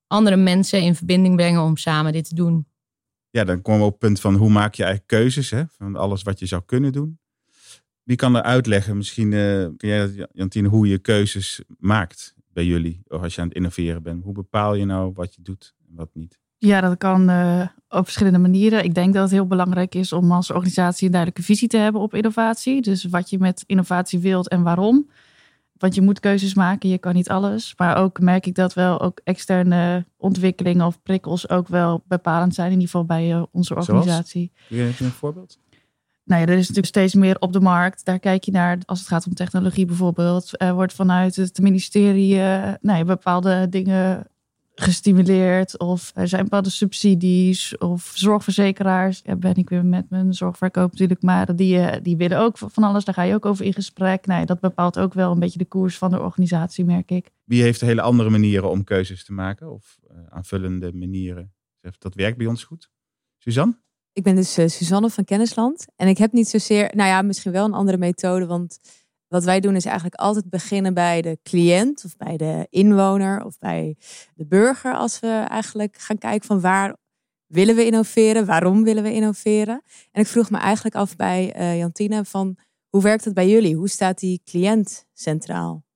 andere 0.07 0.35
mensen 0.35 0.81
in 0.81 0.95
verbinding 0.95 1.35
brengen 1.35 1.61
om 1.61 1.77
samen 1.77 2.11
dit 2.11 2.29
te 2.29 2.35
doen. 2.35 2.67
Ja, 3.29 3.43
dan 3.43 3.61
komen 3.61 3.79
we 3.79 3.85
op 3.85 3.91
het 3.91 3.99
punt 3.99 4.19
van 4.19 4.35
hoe 4.35 4.49
maak 4.49 4.75
je 4.75 4.83
eigenlijk 4.83 5.11
keuzes 5.11 5.49
hè, 5.49 5.63
van 5.67 5.95
alles 5.95 6.23
wat 6.23 6.39
je 6.39 6.45
zou 6.45 6.61
kunnen 6.65 6.91
doen. 6.91 7.19
Wie 8.03 8.15
kan 8.15 8.35
er 8.35 8.41
uitleggen, 8.41 8.97
misschien 8.97 9.31
uh, 9.31 9.67
kun 9.77 9.89
jij 9.89 10.27
Jantine, 10.31 10.67
hoe 10.67 10.87
je 10.87 10.97
keuzes 10.97 11.61
maakt? 11.77 12.35
Bij 12.57 12.65
jullie 12.65 13.01
of 13.07 13.21
als 13.21 13.35
je 13.35 13.41
aan 13.41 13.47
het 13.47 13.55
innoveren 13.55 14.03
bent? 14.03 14.23
Hoe 14.23 14.33
bepaal 14.33 14.73
je 14.73 14.85
nou 14.85 15.11
wat 15.13 15.35
je 15.35 15.41
doet 15.41 15.75
en 15.89 15.95
wat 15.95 16.09
niet? 16.13 16.39
Ja, 16.57 16.81
dat 16.81 16.97
kan 16.97 17.29
uh, 17.29 17.67
op 17.89 18.03
verschillende 18.03 18.37
manieren. 18.37 18.83
Ik 18.83 18.93
denk 18.93 19.13
dat 19.13 19.23
het 19.23 19.31
heel 19.31 19.47
belangrijk 19.47 19.95
is 19.95 20.13
om 20.13 20.31
als 20.31 20.51
organisatie 20.51 21.05
een 21.05 21.11
duidelijke 21.11 21.45
visie 21.45 21.67
te 21.67 21.77
hebben 21.77 22.01
op 22.01 22.13
innovatie. 22.13 22.81
Dus 22.81 23.03
wat 23.03 23.29
je 23.29 23.37
met 23.39 23.63
innovatie 23.65 24.19
wilt 24.19 24.47
en 24.47 24.63
waarom. 24.63 25.09
Want 25.73 25.95
je 25.95 26.01
moet 26.01 26.19
keuzes 26.19 26.53
maken, 26.53 26.89
je 26.89 26.97
kan 26.97 27.13
niet 27.13 27.29
alles. 27.29 27.73
Maar 27.77 27.97
ook 27.97 28.19
merk 28.19 28.45
ik 28.45 28.55
dat 28.55 28.73
wel 28.73 29.01
ook 29.01 29.21
externe 29.23 30.05
ontwikkelingen 30.17 30.85
of 30.85 31.01
prikkels 31.03 31.49
ook 31.49 31.67
wel 31.67 32.03
bepalend 32.07 32.53
zijn. 32.53 32.67
In 32.67 32.73
ieder 32.73 32.89
geval 32.89 33.05
bij 33.05 33.31
uh, 33.31 33.43
onze 33.51 33.75
organisatie. 33.75 34.51
Zoals? 34.53 34.67
Kun 34.67 34.77
je 34.77 35.03
een 35.03 35.17
voorbeeld? 35.17 35.59
Nou 36.27 36.41
ja, 36.41 36.47
er 36.47 36.57
is 36.57 36.59
natuurlijk 36.59 36.87
steeds 36.87 37.13
meer 37.13 37.39
op 37.39 37.53
de 37.53 37.59
markt. 37.59 38.05
Daar 38.05 38.19
kijk 38.19 38.43
je 38.43 38.51
naar 38.51 38.77
als 38.85 38.99
het 38.99 39.07
gaat 39.07 39.27
om 39.27 39.33
technologie 39.33 39.85
bijvoorbeeld. 39.85 40.61
Er 40.61 40.73
wordt 40.73 40.93
vanuit 40.93 41.35
het 41.35 41.59
ministerie 41.59 42.35
uh, 42.35 42.73
nou 42.81 42.97
ja, 42.97 43.03
bepaalde 43.03 43.69
dingen 43.69 44.27
gestimuleerd. 44.75 45.79
Of 45.79 46.11
er 46.15 46.27
zijn 46.27 46.43
bepaalde 46.43 46.69
subsidies 46.69 47.77
of 47.77 48.11
zorgverzekeraars. 48.15 49.21
Ja, 49.23 49.35
ben 49.35 49.55
ik 49.55 49.69
weer 49.69 49.85
met 49.85 50.09
mijn 50.09 50.33
zorgverkoop 50.33 50.91
natuurlijk. 50.91 51.21
Maar 51.21 51.55
die, 51.55 51.77
uh, 51.77 51.93
die 52.01 52.17
willen 52.17 52.39
ook 52.39 52.57
van 52.57 52.83
alles. 52.83 53.05
Daar 53.05 53.13
ga 53.13 53.23
je 53.23 53.33
ook 53.33 53.45
over 53.45 53.65
in 53.65 53.73
gesprek. 53.73 54.25
Nou 54.25 54.45
dat 54.45 54.59
bepaalt 54.59 54.99
ook 54.99 55.13
wel 55.13 55.31
een 55.31 55.39
beetje 55.39 55.59
de 55.59 55.65
koers 55.65 55.97
van 55.97 56.11
de 56.11 56.21
organisatie, 56.21 56.85
merk 56.85 57.11
ik. 57.11 57.31
Wie 57.43 57.61
heeft 57.61 57.81
hele 57.81 58.01
andere 58.01 58.29
manieren 58.29 58.69
om 58.69 58.83
keuzes 58.83 59.23
te 59.25 59.33
maken? 59.33 59.71
Of 59.71 59.99
uh, 60.11 60.17
aanvullende 60.29 60.93
manieren? 60.93 61.51
Dat 61.97 62.15
werkt 62.15 62.37
bij 62.37 62.47
ons 62.47 62.63
goed. 62.63 62.91
Suzanne? 63.37 63.85
Ik 64.17 64.23
ben 64.23 64.35
dus 64.35 64.57
uh, 64.57 64.67
Suzanne 64.67 65.09
van 65.09 65.23
Kennisland. 65.23 65.85
En 65.95 66.07
ik 66.07 66.17
heb 66.17 66.31
niet 66.31 66.49
zozeer, 66.49 66.91
nou 66.95 67.09
ja, 67.09 67.21
misschien 67.21 67.51
wel 67.51 67.65
een 67.65 67.73
andere 67.73 67.97
methode. 67.97 68.45
Want 68.45 68.79
wat 69.27 69.43
wij 69.43 69.59
doen 69.59 69.75
is 69.75 69.85
eigenlijk 69.85 70.15
altijd 70.15 70.49
beginnen 70.49 70.93
bij 70.93 71.21
de 71.21 71.39
cliënt 71.43 72.05
of 72.05 72.15
bij 72.17 72.37
de 72.37 72.67
inwoner 72.69 73.45
of 73.45 73.57
bij 73.57 73.95
de 74.35 74.45
burger. 74.45 74.93
Als 74.95 75.19
we 75.19 75.27
eigenlijk 75.27 75.97
gaan 75.97 76.17
kijken 76.17 76.47
van 76.47 76.61
waar 76.61 76.95
willen 77.47 77.75
we 77.75 77.85
innoveren, 77.85 78.45
waarom 78.45 78.83
willen 78.83 79.03
we 79.03 79.13
innoveren. 79.13 79.81
En 80.11 80.21
ik 80.21 80.27
vroeg 80.27 80.49
me 80.49 80.57
eigenlijk 80.57 80.95
af 80.95 81.15
bij 81.15 81.59
uh, 81.59 81.77
Jantine 81.77 82.25
van 82.25 82.57
hoe 82.89 83.01
werkt 83.01 83.25
het 83.25 83.33
bij 83.33 83.49
jullie? 83.49 83.75
Hoe 83.75 83.89
staat 83.89 84.19
die 84.19 84.41
cliënt 84.45 85.05
centraal? 85.13 85.86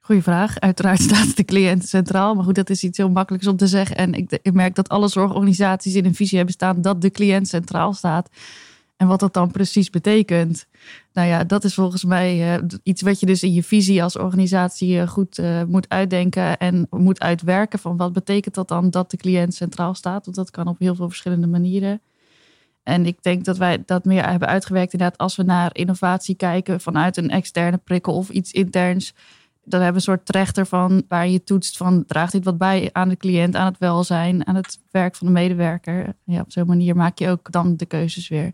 Goeie 0.00 0.22
vraag. 0.22 0.60
Uiteraard 0.60 1.00
staat 1.10 1.36
de 1.36 1.44
cliënt 1.44 1.88
centraal. 1.88 2.34
Maar 2.34 2.44
goed, 2.44 2.54
dat 2.54 2.70
is 2.70 2.84
iets 2.84 2.98
heel 2.98 3.10
makkelijks 3.10 3.46
om 3.46 3.56
te 3.56 3.66
zeggen. 3.66 3.96
En 3.96 4.14
ik, 4.14 4.38
ik, 4.42 4.52
merk 4.52 4.74
dat 4.74 4.88
alle 4.88 5.08
zorgorganisaties 5.08 5.94
in 5.94 6.04
een 6.04 6.14
visie 6.14 6.36
hebben 6.36 6.54
staan 6.54 6.82
dat 6.82 7.00
de 7.00 7.10
cliënt 7.10 7.48
centraal 7.48 7.92
staat. 7.92 8.28
En 8.96 9.06
wat 9.06 9.20
dat 9.20 9.34
dan 9.34 9.50
precies 9.50 9.90
betekent. 9.90 10.66
Nou 11.12 11.28
ja, 11.28 11.44
dat 11.44 11.64
is 11.64 11.74
volgens 11.74 12.04
mij 12.04 12.56
uh, 12.56 12.64
iets 12.82 13.02
wat 13.02 13.20
je 13.20 13.26
dus 13.26 13.42
in 13.42 13.52
je 13.52 13.62
visie 13.62 14.02
als 14.02 14.18
organisatie 14.18 14.96
uh, 14.96 15.08
goed 15.08 15.38
uh, 15.38 15.62
moet 15.62 15.88
uitdenken 15.88 16.58
en 16.58 16.86
moet 16.90 17.20
uitwerken. 17.20 17.78
Van 17.78 17.96
wat 17.96 18.12
betekent 18.12 18.54
dat 18.54 18.68
dan 18.68 18.90
dat 18.90 19.10
de 19.10 19.16
cliënt 19.16 19.54
centraal 19.54 19.94
staat? 19.94 20.24
Want 20.24 20.36
dat 20.36 20.50
kan 20.50 20.66
op 20.66 20.78
heel 20.78 20.94
veel 20.94 21.08
verschillende 21.08 21.46
manieren. 21.46 22.00
En 22.82 23.06
ik 23.06 23.22
denk 23.22 23.44
dat 23.44 23.58
wij 23.58 23.82
dat 23.86 24.04
meer 24.04 24.28
hebben 24.28 24.48
uitgewerkt 24.48 24.92
inderdaad 24.92 25.18
als 25.18 25.36
we 25.36 25.42
naar 25.42 25.70
innovatie 25.72 26.34
kijken 26.34 26.80
vanuit 26.80 27.16
een 27.16 27.30
externe 27.30 27.80
prikkel 27.84 28.14
of 28.14 28.28
iets 28.28 28.52
interns 28.52 29.14
Dan 29.62 29.80
hebben 29.80 30.02
we 30.02 30.08
een 30.08 30.14
soort 30.14 30.26
trechter 30.26 30.66
van 30.66 31.04
waar 31.08 31.28
je 31.28 31.44
toetst 31.44 31.76
van 31.76 32.04
draagt 32.06 32.32
dit 32.32 32.44
wat 32.44 32.58
bij 32.58 32.90
aan 32.92 33.08
de 33.08 33.16
cliënt, 33.16 33.56
aan 33.56 33.66
het 33.66 33.78
welzijn, 33.78 34.46
aan 34.46 34.54
het 34.54 34.78
werk 34.90 35.14
van 35.16 35.26
de 35.26 35.32
medewerker. 35.32 36.16
Ja, 36.24 36.40
op 36.40 36.52
zo'n 36.52 36.66
manier 36.66 36.96
maak 36.96 37.18
je 37.18 37.28
ook 37.28 37.52
dan 37.52 37.76
de 37.76 37.86
keuzes 37.86 38.28
weer. 38.28 38.52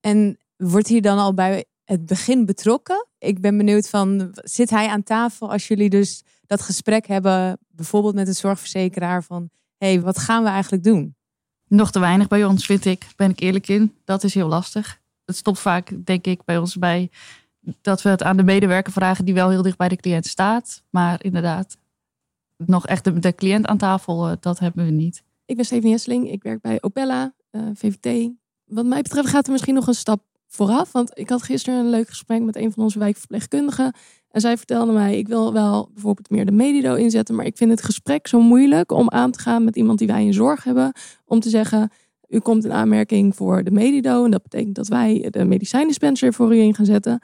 En 0.00 0.38
wordt 0.56 0.88
hier 0.88 1.02
dan 1.02 1.18
al 1.18 1.34
bij 1.34 1.64
het 1.84 2.06
begin 2.06 2.46
betrokken? 2.46 3.06
Ik 3.18 3.40
ben 3.40 3.56
benieuwd 3.56 3.88
van, 3.88 4.30
zit 4.32 4.70
hij 4.70 4.88
aan 4.88 5.02
tafel 5.02 5.50
als 5.50 5.68
jullie 5.68 5.90
dus 5.90 6.22
dat 6.46 6.60
gesprek 6.62 7.06
hebben, 7.06 7.58
bijvoorbeeld 7.68 8.14
met 8.14 8.28
een 8.28 8.34
zorgverzekeraar 8.34 9.22
van, 9.24 9.50
hé, 9.76 9.92
hey, 9.92 10.00
wat 10.00 10.18
gaan 10.18 10.42
we 10.42 10.48
eigenlijk 10.48 10.84
doen? 10.84 11.14
Nog 11.68 11.90
te 11.90 12.00
weinig 12.00 12.28
bij 12.28 12.44
ons, 12.44 12.66
vind 12.66 12.84
ik, 12.84 13.06
ben 13.16 13.30
ik 13.30 13.40
eerlijk 13.40 13.68
in. 13.68 13.94
Dat 14.04 14.24
is 14.24 14.34
heel 14.34 14.48
lastig. 14.48 15.00
Het 15.24 15.36
stopt 15.36 15.58
vaak, 15.58 15.92
denk 16.04 16.26
ik, 16.26 16.44
bij 16.44 16.58
ons 16.58 16.76
bij 16.76 17.10
dat 17.80 18.02
we 18.02 18.08
het 18.08 18.22
aan 18.22 18.36
de 18.36 18.42
medewerker 18.42 18.92
vragen 18.92 19.24
die 19.24 19.34
wel 19.34 19.50
heel 19.50 19.62
dicht 19.62 19.76
bij 19.76 19.88
de 19.88 19.96
cliënt 19.96 20.26
staat. 20.26 20.82
Maar 20.90 21.24
inderdaad, 21.24 21.76
nog 22.56 22.86
echt 22.86 23.22
de, 23.22 23.34
cliënt 23.34 23.66
aan 23.66 23.78
tafel, 23.78 24.28
eh, 24.28 24.36
dat 24.40 24.58
hebben 24.58 24.84
we 24.84 24.90
niet. 24.90 25.22
Ik 25.44 25.56
ben 25.56 25.64
Steven 25.64 25.90
Jesseling, 25.90 26.30
ik 26.30 26.42
werk 26.42 26.60
bij 26.60 26.82
Opella, 26.82 27.34
uh, 27.50 27.62
VVT. 27.74 28.30
Wat 28.64 28.86
mij 28.86 29.02
betreft 29.02 29.28
gaat 29.28 29.46
er 29.46 29.52
misschien 29.52 29.74
nog 29.74 29.86
een 29.86 29.94
stap 29.94 30.22
vooraf. 30.46 30.92
Want 30.92 31.18
ik 31.18 31.28
had 31.28 31.42
gisteren 31.42 31.78
een 31.78 31.90
leuk 31.90 32.08
gesprek 32.08 32.42
met 32.42 32.56
een 32.56 32.72
van 32.72 32.82
onze 32.82 32.98
wijkverpleegkundigen. 32.98 33.94
En 34.30 34.40
zij 34.40 34.56
vertelde 34.56 34.92
mij, 34.92 35.18
ik 35.18 35.28
wil 35.28 35.52
wel 35.52 35.90
bijvoorbeeld 35.92 36.30
meer 36.30 36.46
de 36.46 36.52
medido 36.52 36.94
inzetten. 36.94 37.34
Maar 37.34 37.46
ik 37.46 37.56
vind 37.56 37.70
het 37.70 37.82
gesprek 37.82 38.26
zo 38.26 38.40
moeilijk 38.40 38.92
om 38.92 39.10
aan 39.10 39.30
te 39.30 39.38
gaan 39.38 39.64
met 39.64 39.76
iemand 39.76 39.98
die 39.98 40.06
wij 40.06 40.24
in 40.24 40.34
zorg 40.34 40.64
hebben. 40.64 40.92
Om 41.24 41.40
te 41.40 41.48
zeggen, 41.48 41.90
u 42.28 42.38
komt 42.38 42.64
in 42.64 42.72
aanmerking 42.72 43.36
voor 43.36 43.64
de 43.64 43.70
medido. 43.70 44.24
En 44.24 44.30
dat 44.30 44.42
betekent 44.42 44.74
dat 44.74 44.88
wij 44.88 45.26
de 45.30 45.44
medicijndispenser 45.44 46.32
voor 46.32 46.54
u 46.54 46.58
in 46.58 46.74
gaan 46.74 46.86
zetten. 46.86 47.20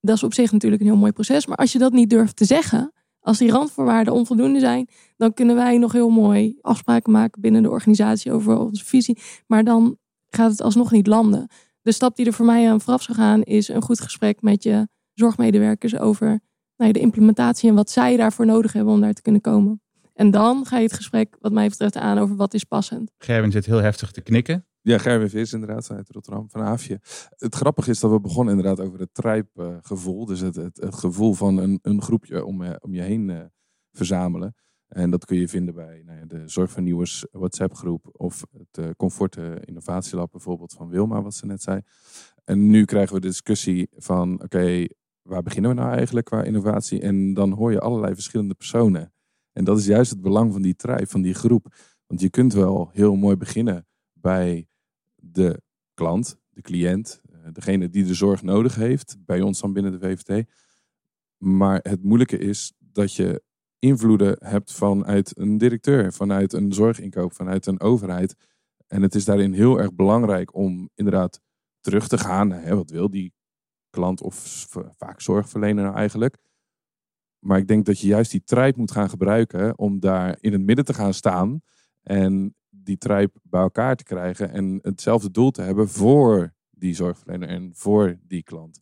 Dat 0.00 0.16
is 0.16 0.22
op 0.22 0.34
zich 0.34 0.52
natuurlijk 0.52 0.82
een 0.82 0.88
heel 0.88 0.96
mooi 0.96 1.12
proces. 1.12 1.46
Maar 1.46 1.56
als 1.56 1.72
je 1.72 1.78
dat 1.78 1.92
niet 1.92 2.10
durft 2.10 2.36
te 2.36 2.44
zeggen, 2.44 2.92
als 3.20 3.38
die 3.38 3.50
randvoorwaarden 3.50 4.12
onvoldoende 4.12 4.60
zijn, 4.60 4.88
dan 5.16 5.34
kunnen 5.34 5.56
wij 5.56 5.78
nog 5.78 5.92
heel 5.92 6.10
mooi 6.10 6.58
afspraken 6.60 7.12
maken 7.12 7.40
binnen 7.40 7.62
de 7.62 7.70
organisatie 7.70 8.32
over 8.32 8.58
onze 8.58 8.84
visie. 8.84 9.18
Maar 9.46 9.64
dan 9.64 9.98
gaat 10.28 10.50
het 10.50 10.62
alsnog 10.62 10.90
niet 10.90 11.06
landen. 11.06 11.48
De 11.82 11.92
stap 11.92 12.16
die 12.16 12.26
er 12.26 12.32
voor 12.32 12.46
mij 12.46 12.70
aan 12.70 12.80
vooraf 12.80 13.02
zou 13.02 13.18
gaan, 13.18 13.42
is 13.42 13.68
een 13.68 13.82
goed 13.82 14.00
gesprek 14.00 14.42
met 14.42 14.62
je 14.62 14.88
zorgmedewerkers 15.14 15.98
over 15.98 16.40
nou, 16.76 16.92
de 16.92 17.00
implementatie 17.00 17.68
en 17.68 17.74
wat 17.74 17.90
zij 17.90 18.16
daarvoor 18.16 18.46
nodig 18.46 18.72
hebben 18.72 18.92
om 18.92 19.00
daar 19.00 19.12
te 19.12 19.22
kunnen 19.22 19.40
komen. 19.40 19.80
En 20.14 20.30
dan 20.30 20.66
ga 20.66 20.76
je 20.76 20.84
het 20.84 20.92
gesprek, 20.92 21.36
wat 21.40 21.52
mij 21.52 21.68
betreft, 21.68 21.96
aan 21.96 22.18
over 22.18 22.36
wat 22.36 22.54
is 22.54 22.64
passend. 22.64 23.10
Gerwin 23.18 23.52
zit 23.52 23.66
heel 23.66 23.82
heftig 23.82 24.10
te 24.10 24.20
knikken. 24.20 24.66
Ja, 24.86 24.98
Gerwin 24.98 25.30
Vis 25.30 25.52
inderdaad, 25.52 25.90
uit 25.90 26.10
Rotterdam, 26.10 26.50
van 26.50 26.60
Aafje. 26.60 27.00
Het 27.36 27.54
grappige 27.54 27.90
is 27.90 28.00
dat 28.00 28.10
we 28.10 28.20
begonnen 28.20 28.56
inderdaad 28.56 28.86
over 28.86 29.00
het 29.00 29.14
trijpgevoel. 29.14 30.26
dus 30.26 30.40
het, 30.40 30.54
het, 30.56 30.94
gevoel 30.94 31.34
van 31.34 31.56
een, 31.56 31.78
een 31.82 32.02
groepje 32.02 32.44
om, 32.44 32.62
eh, 32.62 32.74
om 32.80 32.94
je 32.94 33.02
heen 33.02 33.28
uh, 33.28 33.40
verzamelen. 33.92 34.54
En 34.88 35.10
dat 35.10 35.24
kun 35.24 35.36
je 35.36 35.48
vinden 35.48 35.74
bij 35.74 36.02
nou 36.04 36.18
ja, 36.18 36.24
de 36.24 36.48
Zorgvernieuwers 36.48 37.26
WhatsApp 37.30 37.74
groep. 37.74 38.08
Of 38.12 38.44
het 38.52 38.78
uh, 38.78 38.90
Comfort 38.96 39.36
Innovatielab 39.64 40.30
bijvoorbeeld 40.30 40.72
van 40.72 40.88
Wilma, 40.88 41.22
wat 41.22 41.34
ze 41.34 41.46
net 41.46 41.62
zei. 41.62 41.80
En 42.44 42.70
nu 42.70 42.84
krijgen 42.84 43.14
we 43.14 43.20
de 43.20 43.26
discussie 43.26 43.88
van, 43.96 44.42
oké, 44.42 44.86
waar 45.22 45.42
beginnen 45.42 45.70
we 45.70 45.76
nou 45.76 45.92
eigenlijk 45.92 46.26
qua 46.26 46.42
innovatie? 46.42 47.00
En 47.00 47.34
dan 47.34 47.52
hoor 47.52 47.72
je 47.72 47.80
allerlei 47.80 48.14
verschillende 48.14 48.54
personen. 48.54 49.12
En 49.52 49.64
dat 49.64 49.78
is 49.78 49.86
juist 49.86 50.10
het 50.10 50.20
belang 50.20 50.52
van 50.52 50.62
die 50.62 50.76
tribe, 50.76 51.06
van 51.06 51.22
die 51.22 51.34
groep. 51.34 51.74
Want 52.06 52.20
je 52.20 52.30
kunt 52.30 52.52
wel 52.52 52.90
heel 52.92 53.14
mooi 53.14 53.36
beginnen 53.36 53.86
bij 54.12 54.68
de 55.32 55.60
klant, 55.94 56.38
de 56.50 56.62
cliënt, 56.62 57.20
eh, 57.30 57.38
degene 57.52 57.88
die 57.88 58.04
de 58.04 58.14
zorg 58.14 58.42
nodig 58.42 58.74
heeft, 58.74 59.16
bij 59.18 59.40
ons 59.40 59.60
dan 59.60 59.72
binnen 59.72 59.92
de 59.92 59.98
VVT. 59.98 60.48
Maar 61.36 61.80
het 61.82 62.02
moeilijke 62.02 62.38
is 62.38 62.72
dat 62.78 63.14
je 63.14 63.42
invloeden 63.78 64.36
hebt 64.38 64.72
vanuit 64.72 65.38
een 65.38 65.58
directeur, 65.58 66.12
vanuit 66.12 66.52
een 66.52 66.72
zorginkoop, 66.72 67.32
vanuit 67.32 67.66
een 67.66 67.80
overheid. 67.80 68.34
En 68.86 69.02
het 69.02 69.14
is 69.14 69.24
daarin 69.24 69.52
heel 69.52 69.80
erg 69.80 69.94
belangrijk 69.94 70.54
om 70.54 70.90
inderdaad 70.94 71.40
terug 71.80 72.08
te 72.08 72.18
gaan. 72.18 72.52
Hè, 72.52 72.74
wat 72.74 72.90
wil 72.90 73.10
die 73.10 73.32
klant 73.90 74.22
of 74.22 74.66
vaak 74.96 75.20
zorgverlener 75.20 75.84
nou 75.84 75.96
eigenlijk? 75.96 76.36
Maar 77.38 77.58
ik 77.58 77.68
denk 77.68 77.86
dat 77.86 78.00
je 78.00 78.06
juist 78.06 78.30
die 78.30 78.44
tribe 78.44 78.78
moet 78.78 78.90
gaan 78.90 79.10
gebruiken 79.10 79.78
om 79.78 80.00
daar 80.00 80.36
in 80.40 80.52
het 80.52 80.62
midden 80.62 80.84
te 80.84 80.94
gaan 80.94 81.14
staan. 81.14 81.62
En 82.02 82.54
die 82.86 82.98
tribe 82.98 83.32
bij 83.42 83.60
elkaar 83.60 83.96
te 83.96 84.04
krijgen 84.04 84.50
en 84.50 84.78
hetzelfde 84.82 85.30
doel 85.30 85.50
te 85.50 85.62
hebben 85.62 85.88
voor 85.88 86.54
die 86.70 86.94
zorgverlener 86.94 87.48
en 87.48 87.70
voor 87.74 88.18
die 88.22 88.42
klant. 88.42 88.80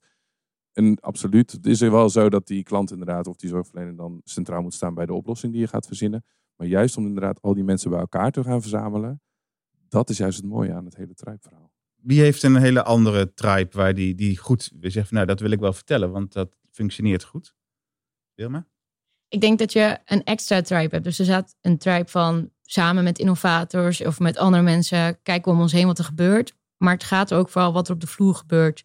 En 0.72 1.00
absoluut, 1.00 1.52
het 1.52 1.66
is 1.66 1.80
wel 1.80 2.08
zo 2.10 2.28
dat 2.28 2.46
die 2.46 2.62
klant 2.62 2.90
inderdaad 2.90 3.26
of 3.26 3.36
die 3.36 3.48
zorgverlener 3.48 3.96
dan 3.96 4.20
centraal 4.24 4.62
moet 4.62 4.74
staan 4.74 4.94
bij 4.94 5.06
de 5.06 5.12
oplossing 5.12 5.52
die 5.52 5.60
je 5.60 5.68
gaat 5.68 5.86
verzinnen. 5.86 6.24
Maar 6.56 6.66
juist 6.66 6.96
om 6.96 7.06
inderdaad 7.06 7.42
al 7.42 7.54
die 7.54 7.64
mensen 7.64 7.90
bij 7.90 7.98
elkaar 7.98 8.30
te 8.30 8.42
gaan 8.42 8.60
verzamelen, 8.60 9.22
dat 9.88 10.10
is 10.10 10.16
juist 10.16 10.36
het 10.36 10.46
mooie 10.46 10.72
aan 10.72 10.84
het 10.84 10.96
hele 10.96 11.14
tribe-verhaal. 11.14 11.72
Wie 11.94 12.20
heeft 12.20 12.42
een 12.42 12.56
hele 12.56 12.82
andere 12.82 13.34
tribe 13.34 13.70
waar 13.72 13.94
die, 13.94 14.14
die 14.14 14.38
goed 14.38 14.72
weer 14.80 14.90
zegt, 14.90 15.10
nou 15.10 15.26
dat 15.26 15.40
wil 15.40 15.50
ik 15.50 15.60
wel 15.60 15.72
vertellen, 15.72 16.10
want 16.10 16.32
dat 16.32 16.56
functioneert 16.70 17.24
goed? 17.24 17.54
Wilma? 18.34 18.66
Ik 19.28 19.40
denk 19.40 19.58
dat 19.58 19.72
je 19.72 19.98
een 20.04 20.24
extra 20.24 20.60
tribe 20.60 20.88
hebt. 20.90 21.04
Dus 21.04 21.18
er 21.18 21.24
staat 21.24 21.56
een 21.60 21.78
tribe 21.78 22.08
van 22.08 22.50
samen 22.66 23.04
met 23.04 23.18
innovators 23.18 24.04
of 24.04 24.18
met 24.18 24.36
andere 24.36 24.62
mensen 24.62 25.22
kijken 25.22 25.52
om 25.52 25.60
ons 25.60 25.72
heen 25.72 25.86
wat 25.86 25.98
er 25.98 26.04
gebeurt. 26.04 26.54
Maar 26.76 26.92
het 26.92 27.04
gaat 27.04 27.34
ook 27.34 27.48
vooral 27.48 27.72
wat 27.72 27.88
er 27.88 27.94
op 27.94 28.00
de 28.00 28.06
vloer 28.06 28.34
gebeurt. 28.34 28.84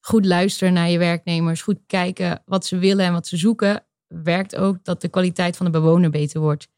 Goed 0.00 0.26
luisteren 0.26 0.72
naar 0.72 0.88
je 0.88 0.98
werknemers, 0.98 1.62
goed 1.62 1.78
kijken 1.86 2.42
wat 2.44 2.66
ze 2.66 2.78
willen 2.78 3.04
en 3.04 3.12
wat 3.12 3.26
ze 3.26 3.36
zoeken, 3.36 3.86
werkt 4.06 4.56
ook 4.56 4.84
dat 4.84 5.00
de 5.00 5.08
kwaliteit 5.08 5.56
van 5.56 5.66
de 5.66 5.72
bewoner 5.72 6.10
beter 6.10 6.40
wordt. 6.40 6.68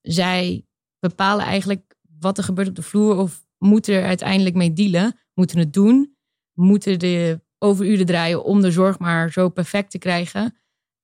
Zij 0.00 0.66
bepalen 0.98 1.44
eigenlijk 1.44 1.94
wat 2.18 2.38
er 2.38 2.44
gebeurt 2.44 2.68
op 2.68 2.74
de 2.74 2.82
vloer 2.82 3.16
of 3.16 3.46
moeten 3.58 3.94
er 3.94 4.04
uiteindelijk 4.04 4.54
mee 4.54 4.72
dealen, 4.72 5.18
moeten 5.34 5.58
het 5.58 5.72
doen, 5.72 6.16
moeten 6.52 6.98
de 6.98 7.40
overuren 7.58 8.06
draaien 8.06 8.44
om 8.44 8.60
de 8.60 8.70
zorg 8.70 8.98
maar 8.98 9.32
zo 9.32 9.48
perfect 9.48 9.90
te 9.90 9.98
krijgen. 9.98 10.59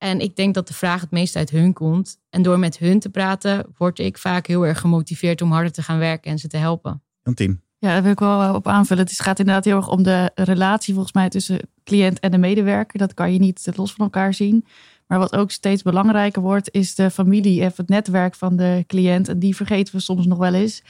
En 0.06 0.20
ik 0.20 0.36
denk 0.36 0.54
dat 0.54 0.68
de 0.68 0.75
vraag 0.75 1.00
het 1.00 1.10
meest 1.10 1.36
uit 1.36 1.50
hun 1.50 1.72
komt. 1.72 2.18
En 2.30 2.42
door 2.42 2.58
met 2.58 2.78
hun 2.78 2.98
te 2.98 3.08
praten, 3.08 3.66
word 3.76 3.98
ik 3.98 4.18
vaak 4.18 4.46
heel 4.46 4.66
erg 4.66 4.80
gemotiveerd 4.80 5.42
om 5.42 5.52
harder 5.52 5.72
te 5.72 5.82
gaan 5.82 5.98
werken 5.98 6.30
en 6.30 6.38
ze 6.38 6.48
te 6.48 6.56
helpen. 6.56 7.02
Jantien. 7.22 7.60
Ja, 7.78 7.88
daar 7.88 8.02
wil 8.02 8.12
ik 8.12 8.18
wel 8.18 8.54
op 8.54 8.66
aanvullen. 8.66 9.04
Het 9.04 9.20
gaat 9.20 9.38
inderdaad 9.38 9.64
heel 9.64 9.76
erg 9.76 9.88
om 9.88 10.02
de 10.02 10.30
relatie 10.34 10.92
volgens 10.94 11.14
mij 11.14 11.28
tussen 11.28 11.60
cliënt 11.84 12.20
en 12.20 12.30
de 12.30 12.38
medewerker. 12.38 12.98
Dat 12.98 13.14
kan 13.14 13.32
je 13.32 13.38
niet 13.38 13.68
los 13.75 13.92
van 13.92 14.04
elkaar 14.04 14.34
zien. 14.34 14.64
Maar 15.06 15.18
wat 15.18 15.36
ook 15.36 15.50
steeds 15.50 15.82
belangrijker 15.82 16.42
wordt, 16.42 16.68
is 16.72 16.94
de 16.94 17.10
familie 17.10 17.62
en 17.62 17.72
het 17.76 17.88
netwerk 17.88 18.34
van 18.34 18.56
de 18.56 18.84
cliënt. 18.86 19.28
En 19.28 19.38
die 19.38 19.56
vergeten 19.56 19.94
we 19.94 20.00
soms 20.00 20.26
nog 20.26 20.38
wel 20.38 20.54
eens. 20.54 20.82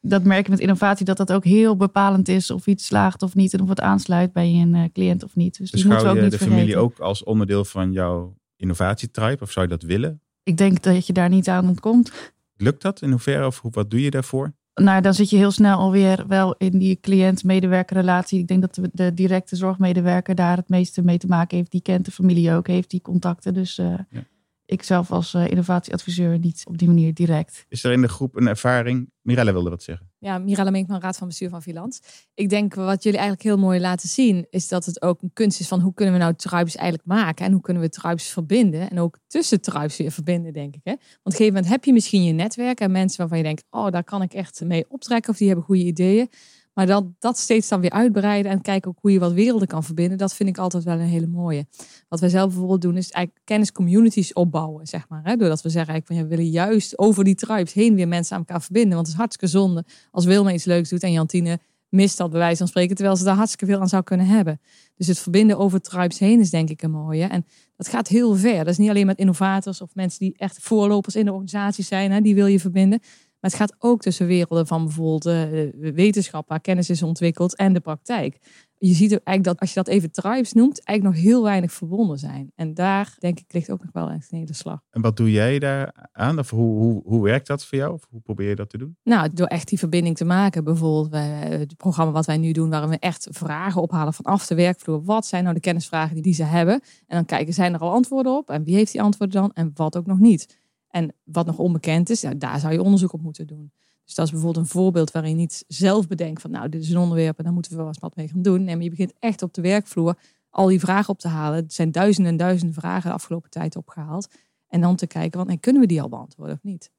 Dat 0.00 0.24
merken 0.24 0.50
met 0.50 0.60
innovatie 0.60 1.04
dat 1.04 1.16
dat 1.16 1.32
ook 1.32 1.44
heel 1.44 1.76
bepalend 1.76 2.28
is 2.28 2.50
of 2.50 2.66
iets 2.66 2.86
slaagt 2.86 3.22
of 3.22 3.34
niet. 3.34 3.52
En 3.52 3.60
of 3.60 3.68
het 3.68 3.80
aansluit 3.80 4.32
bij 4.32 4.48
een 4.48 4.74
eh, 4.74 4.84
cliënt 4.92 5.24
of 5.24 5.36
niet. 5.36 5.58
Dus, 5.58 5.70
dus 5.70 5.80
die 5.80 5.90
moeten 5.90 6.08
we 6.08 6.16
ook 6.16 6.22
niet 6.22 6.30
de 6.30 6.38
familie 6.38 6.76
ook 6.76 6.98
als 6.98 7.24
onderdeel 7.24 7.64
van 7.64 7.92
jouw 7.92 8.34
innovatietribe? 8.62 9.42
Of 9.42 9.50
zou 9.50 9.66
je 9.66 9.72
dat 9.72 9.82
willen? 9.82 10.20
Ik 10.42 10.56
denk 10.56 10.82
dat 10.82 11.06
je 11.06 11.12
daar 11.12 11.28
niet 11.28 11.48
aan 11.48 11.68
ontkomt. 11.68 12.32
Lukt 12.56 12.82
dat? 12.82 13.02
In 13.02 13.10
hoeverre 13.10 13.46
of 13.46 13.62
wat 13.62 13.90
doe 13.90 14.02
je 14.02 14.10
daarvoor? 14.10 14.52
Nou, 14.74 15.00
dan 15.00 15.14
zit 15.14 15.30
je 15.30 15.36
heel 15.36 15.50
snel 15.50 15.78
alweer 15.78 16.24
wel 16.28 16.54
in 16.58 16.78
die 16.78 16.98
cliënt-medewerker 17.00 17.96
relatie. 17.96 18.38
Ik 18.38 18.46
denk 18.46 18.60
dat 18.60 18.74
de, 18.74 18.90
de, 18.92 19.14
directe 19.14 19.56
zorgmedewerker 19.56 20.34
daar 20.34 20.56
het 20.56 20.68
meeste 20.68 21.02
mee 21.02 21.18
te 21.18 21.26
maken 21.26 21.56
heeft. 21.56 21.70
Die 21.70 21.82
kent 21.82 22.04
de 22.04 22.10
familie 22.10 22.52
ook, 22.52 22.66
heeft 22.66 22.90
die 22.90 23.00
contacten. 23.00 23.54
Dus 23.54 23.78
uh, 23.78 23.94
ja 24.10 24.24
ik 24.72 24.82
zelf 24.82 25.12
als 25.12 25.34
uh, 25.34 25.48
innovatieadviseur 25.48 26.38
niet 26.38 26.62
op 26.64 26.78
die 26.78 26.88
manier 26.88 27.14
direct. 27.14 27.64
Is 27.68 27.84
er 27.84 27.92
in 27.92 28.00
de 28.00 28.08
groep 28.08 28.36
een 28.36 28.46
ervaring? 28.46 29.10
Mirella 29.22 29.52
wilde 29.52 29.70
wat 29.70 29.82
zeggen. 29.82 30.10
Ja, 30.18 30.38
Mirella 30.38 30.70
Mink 30.70 30.86
van 30.86 31.00
Raad 31.00 31.16
van 31.16 31.28
Bestuur 31.28 31.48
van 31.48 31.62
Vilans. 31.62 32.00
Ik 32.34 32.48
denk 32.48 32.74
wat 32.74 33.02
jullie 33.02 33.18
eigenlijk 33.18 33.48
heel 33.48 33.58
mooi 33.58 33.80
laten 33.80 34.08
zien, 34.08 34.46
is 34.50 34.68
dat 34.68 34.84
het 34.84 35.02
ook 35.02 35.22
een 35.22 35.30
kunst 35.32 35.60
is 35.60 35.68
van 35.68 35.80
hoe 35.80 35.94
kunnen 35.94 36.14
we 36.14 36.20
nou 36.20 36.34
tribes 36.34 36.76
eigenlijk 36.76 37.08
maken 37.08 37.46
en 37.46 37.52
hoe 37.52 37.60
kunnen 37.60 37.82
we 37.82 37.88
tribes 37.88 38.28
verbinden 38.28 38.90
en 38.90 39.00
ook 39.00 39.18
tussen 39.26 39.60
tribes 39.60 39.96
weer 39.96 40.12
verbinden, 40.12 40.52
denk 40.52 40.74
ik. 40.74 40.80
Hè? 40.84 40.90
Want 40.92 41.02
op 41.18 41.24
een 41.24 41.32
gegeven 41.32 41.54
moment 41.54 41.72
heb 41.72 41.84
je 41.84 41.92
misschien 41.92 42.24
je 42.24 42.32
netwerk 42.32 42.80
en 42.80 42.90
mensen 42.90 43.18
waarvan 43.18 43.38
je 43.38 43.44
denkt, 43.44 43.64
oh, 43.70 43.90
daar 43.90 44.04
kan 44.04 44.22
ik 44.22 44.34
echt 44.34 44.60
mee 44.64 44.84
optrekken 44.88 45.32
of 45.32 45.38
die 45.38 45.46
hebben 45.46 45.64
goede 45.64 45.84
ideeën. 45.84 46.28
Maar 46.74 46.86
dat, 46.86 47.04
dat 47.18 47.38
steeds 47.38 47.68
dan 47.68 47.80
weer 47.80 47.90
uitbreiden 47.90 48.52
en 48.52 48.60
kijken 48.60 48.94
hoe 49.00 49.12
je 49.12 49.18
wat 49.18 49.32
werelden 49.32 49.68
kan 49.68 49.84
verbinden, 49.84 50.18
dat 50.18 50.34
vind 50.34 50.48
ik 50.48 50.58
altijd 50.58 50.84
wel 50.84 50.94
een 50.94 51.00
hele 51.00 51.26
mooie. 51.26 51.66
Wat 52.08 52.20
wij 52.20 52.28
zelf 52.28 52.48
bijvoorbeeld 52.48 52.80
doen, 52.80 52.96
is 52.96 53.10
eigenlijk 53.10 53.46
kenniscommunities 53.46 54.32
opbouwen, 54.32 54.86
zeg 54.86 55.08
maar. 55.08 55.20
Hè? 55.24 55.36
Doordat 55.36 55.62
we 55.62 55.68
zeggen, 55.68 55.92
eigenlijk, 55.92 56.06
van, 56.06 56.16
ja, 56.16 56.22
we 56.22 56.28
willen 56.28 56.52
juist 56.52 56.98
over 56.98 57.24
die 57.24 57.34
tribes 57.34 57.72
heen 57.72 57.94
weer 57.94 58.08
mensen 58.08 58.36
aan 58.36 58.44
elkaar 58.46 58.62
verbinden. 58.62 58.94
Want 58.94 59.06
het 59.06 59.14
is 59.14 59.20
hartstikke 59.20 59.58
zonde 59.58 59.84
als 60.10 60.24
Wilma 60.24 60.52
iets 60.52 60.64
leuks 60.64 60.88
doet 60.88 61.02
en 61.02 61.12
Jantine 61.12 61.58
mist 61.92 62.16
dat 62.16 62.30
bij 62.30 62.38
wijze 62.38 62.56
van 62.56 62.68
spreken, 62.68 62.94
terwijl 62.94 63.16
ze 63.16 63.24
daar 63.24 63.36
hartstikke 63.36 63.66
veel 63.66 63.80
aan 63.80 63.88
zou 63.88 64.02
kunnen 64.02 64.26
hebben. 64.26 64.60
Dus 64.96 65.06
het 65.06 65.18
verbinden 65.18 65.58
over 65.58 65.80
tribes 65.80 66.18
heen 66.18 66.40
is 66.40 66.50
denk 66.50 66.70
ik 66.70 66.82
een 66.82 66.90
mooie. 66.90 67.24
En 67.24 67.46
dat 67.76 67.88
gaat 67.88 68.08
heel 68.08 68.34
ver. 68.34 68.58
Dat 68.58 68.66
is 68.66 68.78
niet 68.78 68.88
alleen 68.88 69.06
met 69.06 69.18
innovators 69.18 69.80
of 69.80 69.94
mensen 69.94 70.18
die 70.18 70.34
echt 70.36 70.58
voorlopers 70.60 71.16
in 71.16 71.24
de 71.24 71.30
organisatie 71.32 71.84
zijn, 71.84 72.12
hè, 72.12 72.20
die 72.20 72.34
wil 72.34 72.46
je 72.46 72.60
verbinden. 72.60 73.00
Maar 73.42 73.50
het 73.50 73.60
gaat 73.60 73.74
ook 73.78 74.00
tussen 74.00 74.26
werelden 74.26 74.66
van 74.66 74.84
bijvoorbeeld 74.84 75.26
uh, 75.26 75.92
wetenschap, 75.94 76.48
waar 76.48 76.60
kennis 76.60 76.90
is 76.90 77.02
ontwikkeld, 77.02 77.56
en 77.56 77.72
de 77.72 77.80
praktijk. 77.80 78.38
je 78.78 78.94
ziet 78.94 79.14
ook 79.14 79.20
eigenlijk 79.24 79.44
dat 79.44 79.60
als 79.60 79.68
je 79.68 79.74
dat 79.74 79.88
even 79.88 80.10
tribes 80.10 80.52
noemt, 80.52 80.84
eigenlijk 80.84 81.16
nog 81.16 81.26
heel 81.26 81.42
weinig 81.42 81.72
verbonden 81.72 82.18
zijn. 82.18 82.52
En 82.54 82.74
daar 82.74 83.14
denk 83.18 83.38
ik 83.38 83.52
ligt 83.52 83.70
ook 83.70 83.82
nog 83.82 83.92
wel 83.92 84.10
echt 84.10 84.32
een 84.32 84.38
hele 84.38 84.54
slag. 84.54 84.80
En 84.90 85.00
wat 85.00 85.16
doe 85.16 85.30
jij 85.30 85.58
daar 85.58 86.08
aan? 86.12 86.38
Of 86.38 86.50
hoe, 86.50 86.78
hoe, 86.78 87.02
hoe 87.04 87.22
werkt 87.22 87.46
dat 87.46 87.66
voor 87.66 87.78
jou? 87.78 87.92
Of 87.92 88.06
hoe 88.10 88.20
probeer 88.20 88.48
je 88.48 88.56
dat 88.56 88.70
te 88.70 88.78
doen? 88.78 88.96
Nou, 89.02 89.28
door 89.32 89.46
echt 89.46 89.68
die 89.68 89.78
verbinding 89.78 90.16
te 90.16 90.24
maken. 90.24 90.64
Bijvoorbeeld 90.64 91.10
bij 91.10 91.28
het 91.28 91.76
programma 91.76 92.12
wat 92.12 92.26
wij 92.26 92.38
nu 92.38 92.52
doen, 92.52 92.70
waarin 92.70 92.90
we 92.90 92.98
echt 92.98 93.28
vragen 93.30 93.82
ophalen 93.82 94.14
vanaf 94.14 94.46
de 94.46 94.54
werkvloer. 94.54 95.04
Wat 95.04 95.26
zijn 95.26 95.42
nou 95.42 95.54
de 95.54 95.60
kennisvragen 95.60 96.14
die, 96.14 96.22
die 96.22 96.34
ze 96.34 96.44
hebben? 96.44 96.74
En 97.06 97.16
dan 97.16 97.24
kijken, 97.24 97.54
zijn 97.54 97.74
er 97.74 97.80
al 97.80 97.92
antwoorden 97.92 98.36
op? 98.36 98.50
En 98.50 98.64
wie 98.64 98.74
heeft 98.74 98.92
die 98.92 99.02
antwoorden 99.02 99.40
dan? 99.40 99.50
En 99.54 99.70
wat 99.74 99.96
ook 99.96 100.06
nog 100.06 100.18
niet? 100.18 100.60
En 100.92 101.14
wat 101.24 101.46
nog 101.46 101.58
onbekend 101.58 102.10
is, 102.10 102.24
daar 102.36 102.60
zou 102.60 102.72
je 102.72 102.82
onderzoek 102.82 103.12
op 103.12 103.22
moeten 103.22 103.46
doen. 103.46 103.72
Dus 104.04 104.14
dat 104.14 104.26
is 104.26 104.32
bijvoorbeeld 104.32 104.64
een 104.64 104.70
voorbeeld 104.70 105.10
waarin 105.10 105.30
je 105.30 105.36
niet 105.36 105.64
zelf 105.68 106.06
bedenkt 106.06 106.40
van 106.40 106.50
nou, 106.50 106.68
dit 106.68 106.82
is 106.82 106.90
een 106.90 106.98
onderwerp 106.98 107.38
en 107.38 107.44
daar 107.44 107.52
moeten 107.52 107.72
we 107.72 107.78
wel 107.78 107.86
eens 107.86 107.98
wat 107.98 108.16
mee 108.16 108.28
gaan 108.28 108.42
doen. 108.42 108.64
Nee, 108.64 108.74
maar 108.74 108.84
je 108.84 108.90
begint 108.90 109.12
echt 109.18 109.42
op 109.42 109.54
de 109.54 109.62
werkvloer 109.62 110.18
al 110.50 110.66
die 110.66 110.80
vragen 110.80 111.08
op 111.08 111.18
te 111.18 111.28
halen. 111.28 111.58
Er 111.58 111.72
zijn 111.72 111.92
duizenden 111.92 112.32
en 112.32 112.38
duizenden 112.38 112.74
vragen 112.74 113.08
de 113.08 113.14
afgelopen 113.14 113.50
tijd 113.50 113.76
opgehaald. 113.76 114.28
En 114.68 114.80
dan 114.80 114.96
te 114.96 115.06
kijken, 115.06 115.46
want, 115.46 115.60
kunnen 115.60 115.82
we 115.82 115.88
die 115.88 116.02
al 116.02 116.08
beantwoorden 116.08 116.54
of 116.54 116.62
niet? 116.62 116.90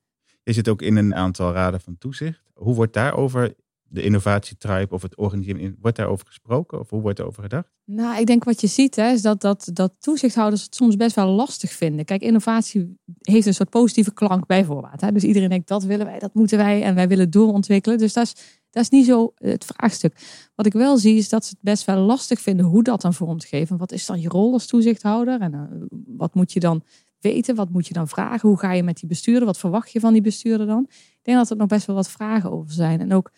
Je 0.44 0.54
zit 0.54 0.70
ook 0.70 0.82
in 0.82 0.96
een 0.96 1.16
aantal 1.16 1.52
raden 1.52 1.82
van 1.82 1.98
toezicht. 1.98 2.52
Hoe 2.54 2.76
wordt 2.76 2.94
daarover 2.94 3.56
de 3.94 4.04
innovatietribe 4.04 4.94
of 4.94 5.02
het 5.02 5.16
organiseren, 5.16 5.78
wordt 5.82 5.98
daarover 5.98 6.28
gesproken 6.28 6.80
of 6.80 6.90
hoe 6.90 7.02
wordt 7.02 7.20
er 7.20 7.26
over 7.26 7.44
gedacht? 7.44 7.70
Nou, 7.86 8.20
ik 8.20 8.26
denk 8.26 8.44
wat 8.44 8.62
je 8.62 8.68
ziet 8.68 8.96
hè, 8.96 9.12
is 9.12 9.22
dat, 9.22 9.42
dat, 9.42 9.70
dat 9.74 9.94
toezichthouders 10.00 10.64
het 10.64 10.76
soms 10.76 10.96
best 10.96 11.16
wel 11.16 11.28
lastig 11.28 11.72
vinden. 11.72 12.06
Kijk, 12.06 12.22
innovatie 12.22 12.98
heeft 13.22 13.46
een 13.46 13.54
soort 13.54 13.70
positieve 13.70 14.14
klank 14.14 14.46
bij 14.46 14.66
voorbaat. 14.66 15.02
Hè? 15.02 15.12
Dus 15.12 15.24
iedereen 15.24 15.50
denkt, 15.50 15.68
dat 15.68 15.84
willen 15.84 16.06
wij, 16.06 16.20
dat 16.20 16.34
moeten 16.34 16.58
wij 16.58 16.84
en 16.84 16.96
wij 16.96 17.08
willen 17.08 17.30
doorontwikkelen. 17.30 17.98
Dus 17.98 18.14
dat 18.14 18.26
is, 18.26 18.36
dat 18.70 18.84
is 18.84 18.90
niet 18.90 19.06
zo 19.06 19.34
het 19.36 19.66
vraagstuk. 19.66 20.18
Wat 20.56 20.66
ik 20.66 20.74
wel 20.74 20.98
zie 20.98 21.18
is 21.18 21.30
dat 21.30 21.46
ze 21.46 21.50
het 21.50 21.62
best 21.62 21.86
wel 21.86 21.98
lastig 21.98 22.42
vinden 22.42 22.66
hoe 22.66 22.84
dat 22.84 23.02
dan 23.02 23.14
vorm 23.14 23.38
te 23.38 23.48
geven. 23.48 23.78
Wat 23.78 23.92
is 23.92 24.06
dan 24.06 24.22
je 24.22 24.30
rol 24.30 24.54
als 24.54 24.68
toezichthouder 24.68 25.42
en 25.42 25.54
uh, 25.54 25.62
wat 26.18 26.36
moet 26.36 26.54
je 26.54 26.60
dan 26.60 26.84
weten? 27.20 27.56
Wat 27.56 27.70
moet 27.70 27.88
je 27.88 27.94
dan 27.94 28.08
vragen? 28.08 28.50
Hoe 28.50 28.60
ga 28.60 28.72
je 28.72 28.84
met 28.84 28.98
die 28.98 29.10
bestuurder? 29.10 29.46
Wat 29.46 29.58
verwacht 29.58 29.92
je 29.92 30.00
van 30.00 30.14
die 30.14 30.22
bestuurder 30.22 30.68
dan? 30.68 30.86
Ik 30.90 31.20
denk 31.22 31.38
dat 31.38 31.50
er 31.50 31.58
nog 31.58 31.68
best 31.68 31.86
wel 31.86 31.96
wat 31.96 32.10
vragen 32.10 32.52
over 32.52 32.74
zijn. 32.74 33.00
En 33.00 33.14
ook 33.14 33.32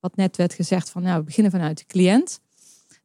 wat 0.00 0.16
net 0.16 0.36
werd 0.36 0.54
gezegd 0.54 0.90
van, 0.90 1.02
nou, 1.02 1.18
we 1.18 1.24
beginnen 1.24 1.52
vanuit 1.52 1.78
de 1.78 1.86
cliënt. 1.86 2.40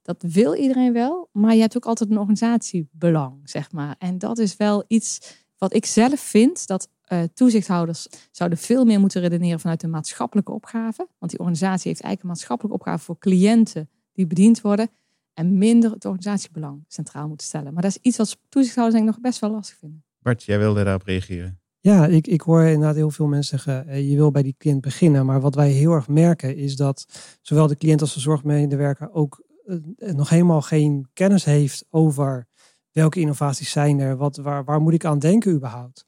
Dat 0.02 0.24
wil 0.28 0.56
iedereen 0.56 0.94
wel, 0.94 1.30
maar 1.32 1.54
je 1.54 1.62
hebt 1.62 1.78
ook 1.78 1.86
altijd 1.86 2.10
een 2.10 2.18
organisatiebelang, 2.18 3.40
zeg 3.44 3.72
maar. 3.72 3.96
En 4.00 4.18
dat 4.18 4.38
is 4.38 4.56
wel 4.56 4.84
iets 4.88 5.38
wat 5.58 5.74
ik 5.74 5.86
zelf 5.86 6.20
vind, 6.20 6.68
dat 6.68 6.90
uh, 7.08 7.24
toezichthouders 7.34 8.08
zouden 8.32 8.58
veel 8.58 8.86
meer 8.86 9.00
moeten 9.00 9.22
redeneren 9.22 9.60
vanuit 9.60 9.80
de 9.80 9.88
maatschappelijke 9.88 10.52
opgave. 10.52 11.08
Want 11.20 11.32
die 11.32 11.40
organisatie 11.40 11.88
heeft 11.88 12.02
eigenlijk 12.02 12.22
een 12.22 12.28
maatschappelijke 12.28 12.78
opgave 12.78 13.04
voor 13.04 13.18
cliënten 13.18 13.90
die 14.14 14.28
bediend 14.28 14.62
worden. 14.62 14.90
En 15.34 15.58
minder 15.58 15.92
het 15.92 16.06
organisatiebelang 16.06 16.84
centraal 16.88 17.28
moeten 17.28 17.48
stellen. 17.48 17.74
Maar 17.74 17.82
dat 17.82 17.92
is 17.92 18.02
iets 18.02 18.18
wat 18.18 18.38
toezichthouders 18.50 18.98
denk 18.98 19.10
ik 19.10 19.16
nog 19.16 19.24
best 19.32 19.40
wel 19.40 19.52
lastig 19.52 19.78
vinden. 19.78 20.04
Bart, 20.20 20.44
jij 20.44 20.60
wilde 20.60 20.84
daarop 20.84 21.04
reageren. 21.04 21.63
Ja, 21.86 22.08
ik, 22.08 22.28
ik 22.28 22.42
hoor 22.42 22.64
inderdaad 22.64 22.96
heel 22.96 23.12
veel 23.12 23.28
mensen 23.28 23.60
zeggen, 23.60 23.88
eh, 23.88 24.10
je 24.10 24.16
wil 24.16 24.32
bij 24.32 24.44
die 24.44 24.56
cliënt 24.58 24.82
beginnen. 24.82 25.26
Maar 25.26 25.42
wat 25.42 25.56
wij 25.56 25.70
heel 25.70 25.92
erg 25.92 26.08
merken 26.08 26.56
is 26.56 26.76
dat 26.76 27.06
zowel 27.42 27.68
de 27.68 27.78
cliënt 27.78 28.02
als 28.02 28.14
de 28.14 28.20
zorgmedewerker 28.20 29.12
ook 29.12 29.44
eh, 29.66 30.14
nog 30.14 30.30
helemaal 30.30 30.62
geen 30.62 31.10
kennis 31.14 31.44
heeft 31.44 31.86
over 31.90 32.48
welke 32.92 33.20
innovaties 33.20 33.72
zijn 33.72 34.00
er, 34.00 34.18
wat, 34.18 34.38
waar, 34.38 34.64
waar 34.64 34.82
moet 34.82 34.94
ik 34.94 35.06
aan 35.06 35.20
denken 35.20 35.52
überhaupt. 35.52 36.06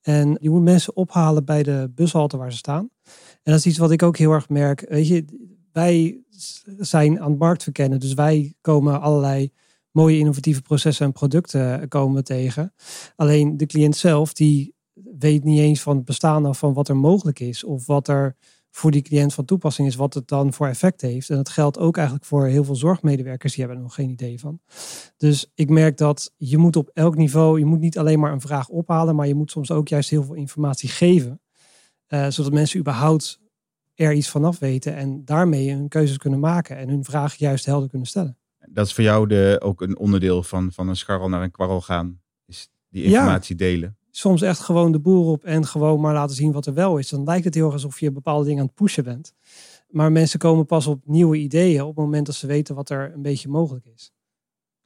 En 0.00 0.36
je 0.40 0.50
moet 0.50 0.62
mensen 0.62 0.96
ophalen 0.96 1.44
bij 1.44 1.62
de 1.62 1.92
bushalte 1.94 2.36
waar 2.36 2.52
ze 2.52 2.58
staan. 2.58 2.90
En 3.42 3.52
dat 3.52 3.58
is 3.58 3.66
iets 3.66 3.78
wat 3.78 3.90
ik 3.90 4.02
ook 4.02 4.16
heel 4.16 4.32
erg 4.32 4.48
merk. 4.48 4.86
Weet 4.88 5.08
je, 5.08 5.24
wij 5.72 6.22
zijn 6.78 7.20
aan 7.20 7.30
het 7.30 7.38
markt 7.38 7.62
verkennen, 7.62 8.00
dus 8.00 8.14
wij 8.14 8.54
komen 8.60 9.00
allerlei 9.00 9.52
mooie 9.90 10.18
innovatieve 10.18 10.62
processen 10.62 11.06
en 11.06 11.12
producten 11.12 11.88
komen 11.88 12.24
tegen. 12.24 12.74
Alleen 13.16 13.56
de 13.56 13.66
cliënt 13.66 13.96
zelf, 13.96 14.32
die 14.32 14.76
weet 15.18 15.44
niet 15.44 15.60
eens 15.60 15.80
van 15.80 15.96
het 15.96 16.04
bestaan 16.04 16.46
af 16.46 16.58
van 16.58 16.72
wat 16.72 16.88
er 16.88 16.96
mogelijk 16.96 17.40
is. 17.40 17.64
Of 17.64 17.86
wat 17.86 18.08
er 18.08 18.36
voor 18.70 18.90
die 18.90 19.02
cliënt 19.02 19.34
van 19.34 19.44
toepassing 19.44 19.88
is, 19.88 19.94
wat 19.94 20.14
het 20.14 20.28
dan 20.28 20.52
voor 20.52 20.66
effect 20.66 21.00
heeft. 21.00 21.30
En 21.30 21.36
dat 21.36 21.48
geldt 21.48 21.78
ook 21.78 21.96
eigenlijk 21.96 22.26
voor 22.26 22.46
heel 22.46 22.64
veel 22.64 22.76
zorgmedewerkers, 22.76 23.52
die 23.52 23.60
hebben 23.60 23.78
er 23.78 23.86
nog 23.86 23.94
geen 23.94 24.10
idee 24.10 24.40
van. 24.40 24.60
Dus 25.16 25.50
ik 25.54 25.70
merk 25.70 25.96
dat 25.96 26.32
je 26.36 26.58
moet 26.58 26.76
op 26.76 26.90
elk 26.94 27.16
niveau, 27.16 27.58
je 27.58 27.64
moet 27.64 27.80
niet 27.80 27.98
alleen 27.98 28.18
maar 28.18 28.32
een 28.32 28.40
vraag 28.40 28.68
ophalen, 28.68 29.14
maar 29.16 29.26
je 29.26 29.34
moet 29.34 29.50
soms 29.50 29.70
ook 29.70 29.88
juist 29.88 30.10
heel 30.10 30.22
veel 30.22 30.34
informatie 30.34 30.88
geven. 30.88 31.40
Uh, 32.08 32.28
zodat 32.28 32.52
mensen 32.52 32.80
überhaupt 32.80 33.40
er 33.94 34.12
iets 34.12 34.28
vanaf 34.28 34.58
weten 34.58 34.94
en 34.94 35.24
daarmee 35.24 35.70
hun 35.70 35.88
keuzes 35.88 36.16
kunnen 36.16 36.40
maken 36.40 36.76
en 36.76 36.88
hun 36.88 37.04
vraag 37.04 37.34
juist 37.34 37.64
helder 37.64 37.88
kunnen 37.88 38.08
stellen. 38.08 38.36
Dat 38.68 38.86
is 38.86 38.92
voor 38.92 39.04
jou 39.04 39.26
de, 39.26 39.60
ook 39.64 39.80
een 39.80 39.98
onderdeel 39.98 40.42
van, 40.42 40.72
van 40.72 40.88
een 40.88 40.96
scharrel 40.96 41.28
naar 41.28 41.42
een 41.42 41.50
kwarrel 41.50 41.80
gaan, 41.80 42.20
is 42.46 42.70
die 42.88 43.04
informatie 43.04 43.56
delen 43.56 43.98
soms 44.18 44.42
echt 44.42 44.60
gewoon 44.60 44.92
de 44.92 44.98
boer 44.98 45.26
op 45.26 45.44
en 45.44 45.66
gewoon 45.66 46.00
maar 46.00 46.14
laten 46.14 46.36
zien 46.36 46.52
wat 46.52 46.66
er 46.66 46.74
wel 46.74 46.98
is. 46.98 47.08
Dan 47.08 47.24
lijkt 47.24 47.44
het 47.44 47.54
heel 47.54 47.64
erg 47.64 47.74
alsof 47.74 48.00
je 48.00 48.12
bepaalde 48.12 48.44
dingen 48.44 48.60
aan 48.60 48.66
het 48.66 48.74
pushen 48.74 49.04
bent. 49.04 49.34
Maar 49.88 50.12
mensen 50.12 50.38
komen 50.38 50.66
pas 50.66 50.86
op 50.86 51.02
nieuwe 51.06 51.36
ideeën 51.36 51.82
op 51.82 51.96
het 51.96 52.04
moment 52.04 52.26
dat 52.26 52.34
ze 52.34 52.46
weten 52.46 52.74
wat 52.74 52.90
er 52.90 53.12
een 53.14 53.22
beetje 53.22 53.48
mogelijk 53.48 53.86
is. 53.86 54.12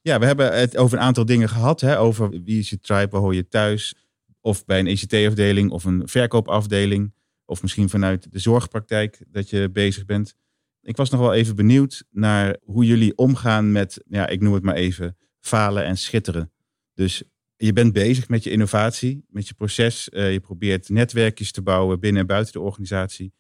Ja, 0.01 0.19
we 0.19 0.27
hebben 0.27 0.59
het 0.59 0.77
over 0.77 0.99
een 0.99 1.05
aantal 1.05 1.25
dingen 1.25 1.49
gehad. 1.49 1.81
Hè? 1.81 1.99
Over 1.99 2.31
wie 2.31 2.59
is 2.59 2.71
je 2.71 2.81
tribe, 2.81 3.11
waar 3.11 3.21
hoor 3.21 3.35
je 3.35 3.49
thuis? 3.49 3.95
Of 4.41 4.65
bij 4.65 4.79
een 4.79 4.87
ECT-afdeling 4.87 5.71
of 5.71 5.85
een 5.85 6.09
verkoopafdeling. 6.09 7.15
Of 7.45 7.63
misschien 7.63 7.89
vanuit 7.89 8.33
de 8.33 8.39
zorgpraktijk 8.39 9.25
dat 9.29 9.51
je 9.51 9.71
bezig 9.71 10.05
bent. 10.05 10.35
Ik 10.83 10.97
was 10.97 11.11
nog 11.11 11.21
wel 11.21 11.35
even 11.35 11.57
benieuwd 11.57 12.05
naar 12.11 12.57
hoe 12.65 12.85
jullie 12.87 13.17
omgaan 13.17 13.73
met, 13.73 14.05
ja, 14.09 14.27
ik 14.27 14.41
noem 14.41 14.55
het 14.55 14.63
maar 14.63 14.75
even, 14.75 15.17
falen 15.41 15.85
en 15.85 15.97
schitteren. 15.97 16.53
Dus 16.95 17.23
je 17.67 17.73
bent 17.73 17.93
bezig 17.93 18.29
met 18.29 18.45
je 18.45 18.51
innovatie, 18.51 19.25
met 19.29 19.49
je 19.49 19.55
proces. 19.55 20.09
Uh, 20.13 20.33
je 20.33 20.41
probeert 20.41 20.89
netwerkjes 20.89 21.53
te 21.53 21.63
bouwen 21.63 22.01
binnen 22.01 22.21
en 22.21 22.27
buiten 22.27 22.53
de 22.53 22.61
organisatie. 22.61 23.33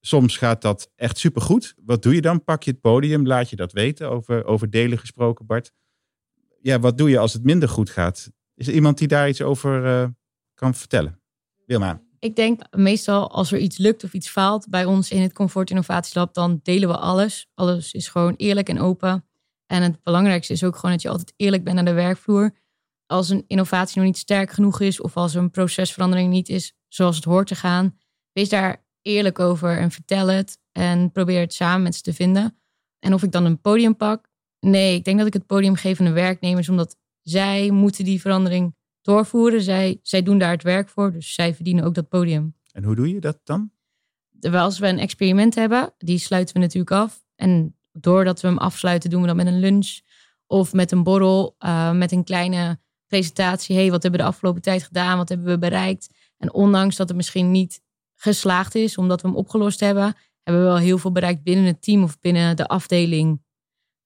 Soms 0.00 0.36
gaat 0.36 0.62
dat 0.62 0.90
echt 0.94 1.18
supergoed. 1.18 1.74
Wat 1.84 2.02
doe 2.02 2.14
je 2.14 2.20
dan? 2.20 2.44
Pak 2.44 2.62
je 2.62 2.70
het 2.70 2.80
podium, 2.80 3.26
laat 3.26 3.50
je 3.50 3.56
dat 3.56 3.72
weten, 3.72 4.10
over, 4.10 4.44
over 4.44 4.70
delen 4.70 4.98
gesproken, 4.98 5.46
Bart. 5.46 5.72
Ja, 6.60 6.80
wat 6.80 6.98
doe 6.98 7.10
je 7.10 7.18
als 7.18 7.32
het 7.32 7.44
minder 7.44 7.68
goed 7.68 7.90
gaat? 7.90 8.30
Is 8.54 8.66
er 8.66 8.74
iemand 8.74 8.98
die 8.98 9.08
daar 9.08 9.28
iets 9.28 9.42
over 9.42 9.84
uh, 9.84 10.08
kan 10.54 10.74
vertellen? 10.74 11.20
Wilma. 11.66 12.02
Ik 12.18 12.36
denk 12.36 12.76
meestal 12.76 13.30
als 13.30 13.52
er 13.52 13.58
iets 13.58 13.78
lukt 13.78 14.04
of 14.04 14.12
iets 14.12 14.28
faalt 14.28 14.68
bij 14.68 14.84
ons 14.84 15.10
in 15.10 15.22
het 15.22 15.32
Comfort 15.32 15.70
Innovatielab, 15.70 16.34
dan 16.34 16.60
delen 16.62 16.88
we 16.88 16.96
alles. 16.96 17.48
Alles 17.54 17.92
is 17.92 18.08
gewoon 18.08 18.34
eerlijk 18.36 18.68
en 18.68 18.80
open. 18.80 19.24
En 19.66 19.82
het 19.82 20.02
belangrijkste 20.02 20.52
is 20.52 20.64
ook 20.64 20.76
gewoon 20.76 20.90
dat 20.90 21.02
je 21.02 21.08
altijd 21.08 21.32
eerlijk 21.36 21.64
bent 21.64 21.76
naar 21.76 21.84
de 21.84 21.92
werkvloer 21.92 22.54
als 23.06 23.28
een 23.28 23.44
innovatie 23.46 23.96
nog 23.96 24.06
niet 24.06 24.18
sterk 24.18 24.50
genoeg 24.50 24.80
is 24.80 25.00
of 25.00 25.16
als 25.16 25.34
een 25.34 25.50
procesverandering 25.50 26.30
niet 26.30 26.48
is 26.48 26.74
zoals 26.88 27.16
het 27.16 27.24
hoort 27.24 27.46
te 27.46 27.54
gaan, 27.54 27.98
wees 28.32 28.48
daar 28.48 28.84
eerlijk 29.02 29.38
over 29.38 29.78
en 29.78 29.90
vertel 29.90 30.26
het 30.26 30.58
en 30.72 31.12
probeer 31.12 31.40
het 31.40 31.54
samen 31.54 31.82
met 31.82 31.94
ze 31.94 32.02
te 32.02 32.12
vinden. 32.12 32.58
En 32.98 33.14
of 33.14 33.22
ik 33.22 33.32
dan 33.32 33.44
een 33.44 33.60
podium 33.60 33.96
pak? 33.96 34.28
Nee, 34.60 34.94
ik 34.94 35.04
denk 35.04 35.18
dat 35.18 35.26
ik 35.26 35.32
het 35.32 35.46
podium 35.46 35.74
geef 35.74 36.00
aan 36.00 36.06
de 36.06 36.12
werknemers, 36.12 36.68
omdat 36.68 36.96
zij 37.22 37.70
moeten 37.70 38.04
die 38.04 38.20
verandering 38.20 38.74
doorvoeren. 39.02 39.62
Zij, 39.62 39.98
zij 40.02 40.22
doen 40.22 40.38
daar 40.38 40.50
het 40.50 40.62
werk 40.62 40.88
voor, 40.88 41.12
dus 41.12 41.34
zij 41.34 41.54
verdienen 41.54 41.84
ook 41.84 41.94
dat 41.94 42.08
podium. 42.08 42.54
En 42.72 42.84
hoe 42.84 42.94
doe 42.94 43.08
je 43.08 43.20
dat 43.20 43.40
dan? 43.44 43.70
Als 44.52 44.78
we 44.78 44.86
een 44.86 44.98
experiment 44.98 45.54
hebben, 45.54 45.94
die 45.98 46.18
sluiten 46.18 46.54
we 46.54 46.60
natuurlijk 46.60 46.90
af. 46.90 47.24
En 47.34 47.76
doordat 47.92 48.40
we 48.40 48.48
hem 48.48 48.58
afsluiten, 48.58 49.10
doen 49.10 49.20
we 49.20 49.26
dat 49.26 49.36
met 49.36 49.46
een 49.46 49.60
lunch 49.60 50.00
of 50.46 50.72
met 50.72 50.92
een 50.92 51.02
borrel, 51.02 51.56
uh, 51.58 51.92
met 51.92 52.12
een 52.12 52.24
kleine 52.24 52.80
presentatie. 53.06 53.76
hey, 53.76 53.90
wat 53.90 54.02
hebben 54.02 54.20
we 54.20 54.26
de 54.26 54.32
afgelopen 54.32 54.62
tijd 54.62 54.82
gedaan? 54.82 55.16
Wat 55.16 55.28
hebben 55.28 55.46
we 55.46 55.58
bereikt? 55.58 56.08
En 56.38 56.52
ondanks 56.52 56.96
dat 56.96 57.08
het 57.08 57.16
misschien 57.16 57.50
niet 57.50 57.80
geslaagd 58.14 58.74
is, 58.74 58.98
omdat 58.98 59.22
we 59.22 59.28
hem 59.28 59.36
opgelost 59.36 59.80
hebben, 59.80 60.16
hebben 60.42 60.62
we 60.62 60.68
wel 60.68 60.78
heel 60.78 60.98
veel 60.98 61.12
bereikt 61.12 61.42
binnen 61.42 61.64
het 61.64 61.82
team 61.82 62.02
of 62.02 62.18
binnen 62.18 62.56
de 62.56 62.66
afdeling. 62.66 63.42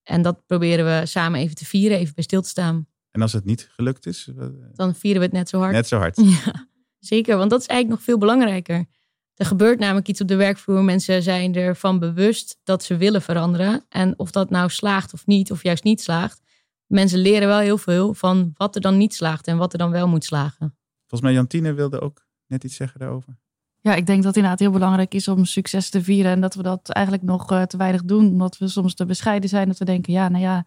En 0.02 0.22
dat 0.22 0.46
proberen 0.46 0.84
we 0.84 1.06
samen 1.06 1.40
even 1.40 1.54
te 1.54 1.64
vieren, 1.64 1.98
even 1.98 2.14
bij 2.14 2.24
stil 2.24 2.42
te 2.42 2.48
staan. 2.48 2.86
En 3.10 3.22
als 3.22 3.32
het 3.32 3.44
niet 3.44 3.70
gelukt 3.72 4.06
is? 4.06 4.30
Dan 4.72 4.94
vieren 4.94 5.20
we 5.20 5.26
het 5.26 5.36
net 5.36 5.48
zo 5.48 5.58
hard. 5.58 5.72
Net 5.72 5.88
zo 5.88 5.98
hard. 5.98 6.16
Ja, 6.44 6.68
zeker, 6.98 7.36
want 7.36 7.50
dat 7.50 7.60
is 7.60 7.66
eigenlijk 7.66 7.98
nog 7.98 8.08
veel 8.08 8.18
belangrijker. 8.18 8.86
Er 9.34 9.46
gebeurt 9.46 9.78
namelijk 9.78 10.08
iets 10.08 10.20
op 10.20 10.28
de 10.28 10.36
werkvloer. 10.36 10.84
Mensen 10.84 11.22
zijn 11.22 11.54
ervan 11.54 11.98
bewust 11.98 12.58
dat 12.62 12.84
ze 12.84 12.96
willen 12.96 13.22
veranderen. 13.22 13.84
En 13.88 14.18
of 14.18 14.30
dat 14.30 14.50
nou 14.50 14.70
slaagt 14.70 15.12
of 15.12 15.26
niet, 15.26 15.50
of 15.50 15.62
juist 15.62 15.84
niet 15.84 16.00
slaagt, 16.00 16.40
mensen 16.90 17.18
leren 17.18 17.48
wel 17.48 17.58
heel 17.58 17.78
veel 17.78 18.14
van 18.14 18.52
wat 18.56 18.74
er 18.74 18.80
dan 18.80 18.96
niet 18.96 19.14
slaagt 19.14 19.46
en 19.46 19.56
wat 19.56 19.72
er 19.72 19.78
dan 19.78 19.90
wel 19.90 20.08
moet 20.08 20.24
slagen. 20.24 20.76
Volgens 20.98 21.20
mij 21.20 21.32
Jantine 21.32 21.72
wilde 21.72 22.00
ook 22.00 22.26
net 22.46 22.64
iets 22.64 22.76
zeggen 22.76 23.00
daarover. 23.00 23.38
Ja, 23.80 23.94
ik 23.94 24.06
denk 24.06 24.18
dat 24.18 24.26
het 24.26 24.36
inderdaad 24.36 24.58
heel 24.60 24.70
belangrijk 24.70 25.14
is 25.14 25.28
om 25.28 25.44
succes 25.44 25.90
te 25.90 26.02
vieren. 26.02 26.32
En 26.32 26.40
dat 26.40 26.54
we 26.54 26.62
dat 26.62 26.88
eigenlijk 26.88 27.26
nog 27.26 27.52
uh, 27.52 27.62
te 27.62 27.76
weinig 27.76 28.04
doen. 28.04 28.26
Omdat 28.26 28.58
we 28.58 28.68
soms 28.68 28.94
te 28.94 29.04
bescheiden 29.04 29.48
zijn. 29.48 29.68
Dat 29.68 29.78
we 29.78 29.84
denken, 29.84 30.12
ja, 30.12 30.28
nou 30.28 30.42
ja, 30.42 30.66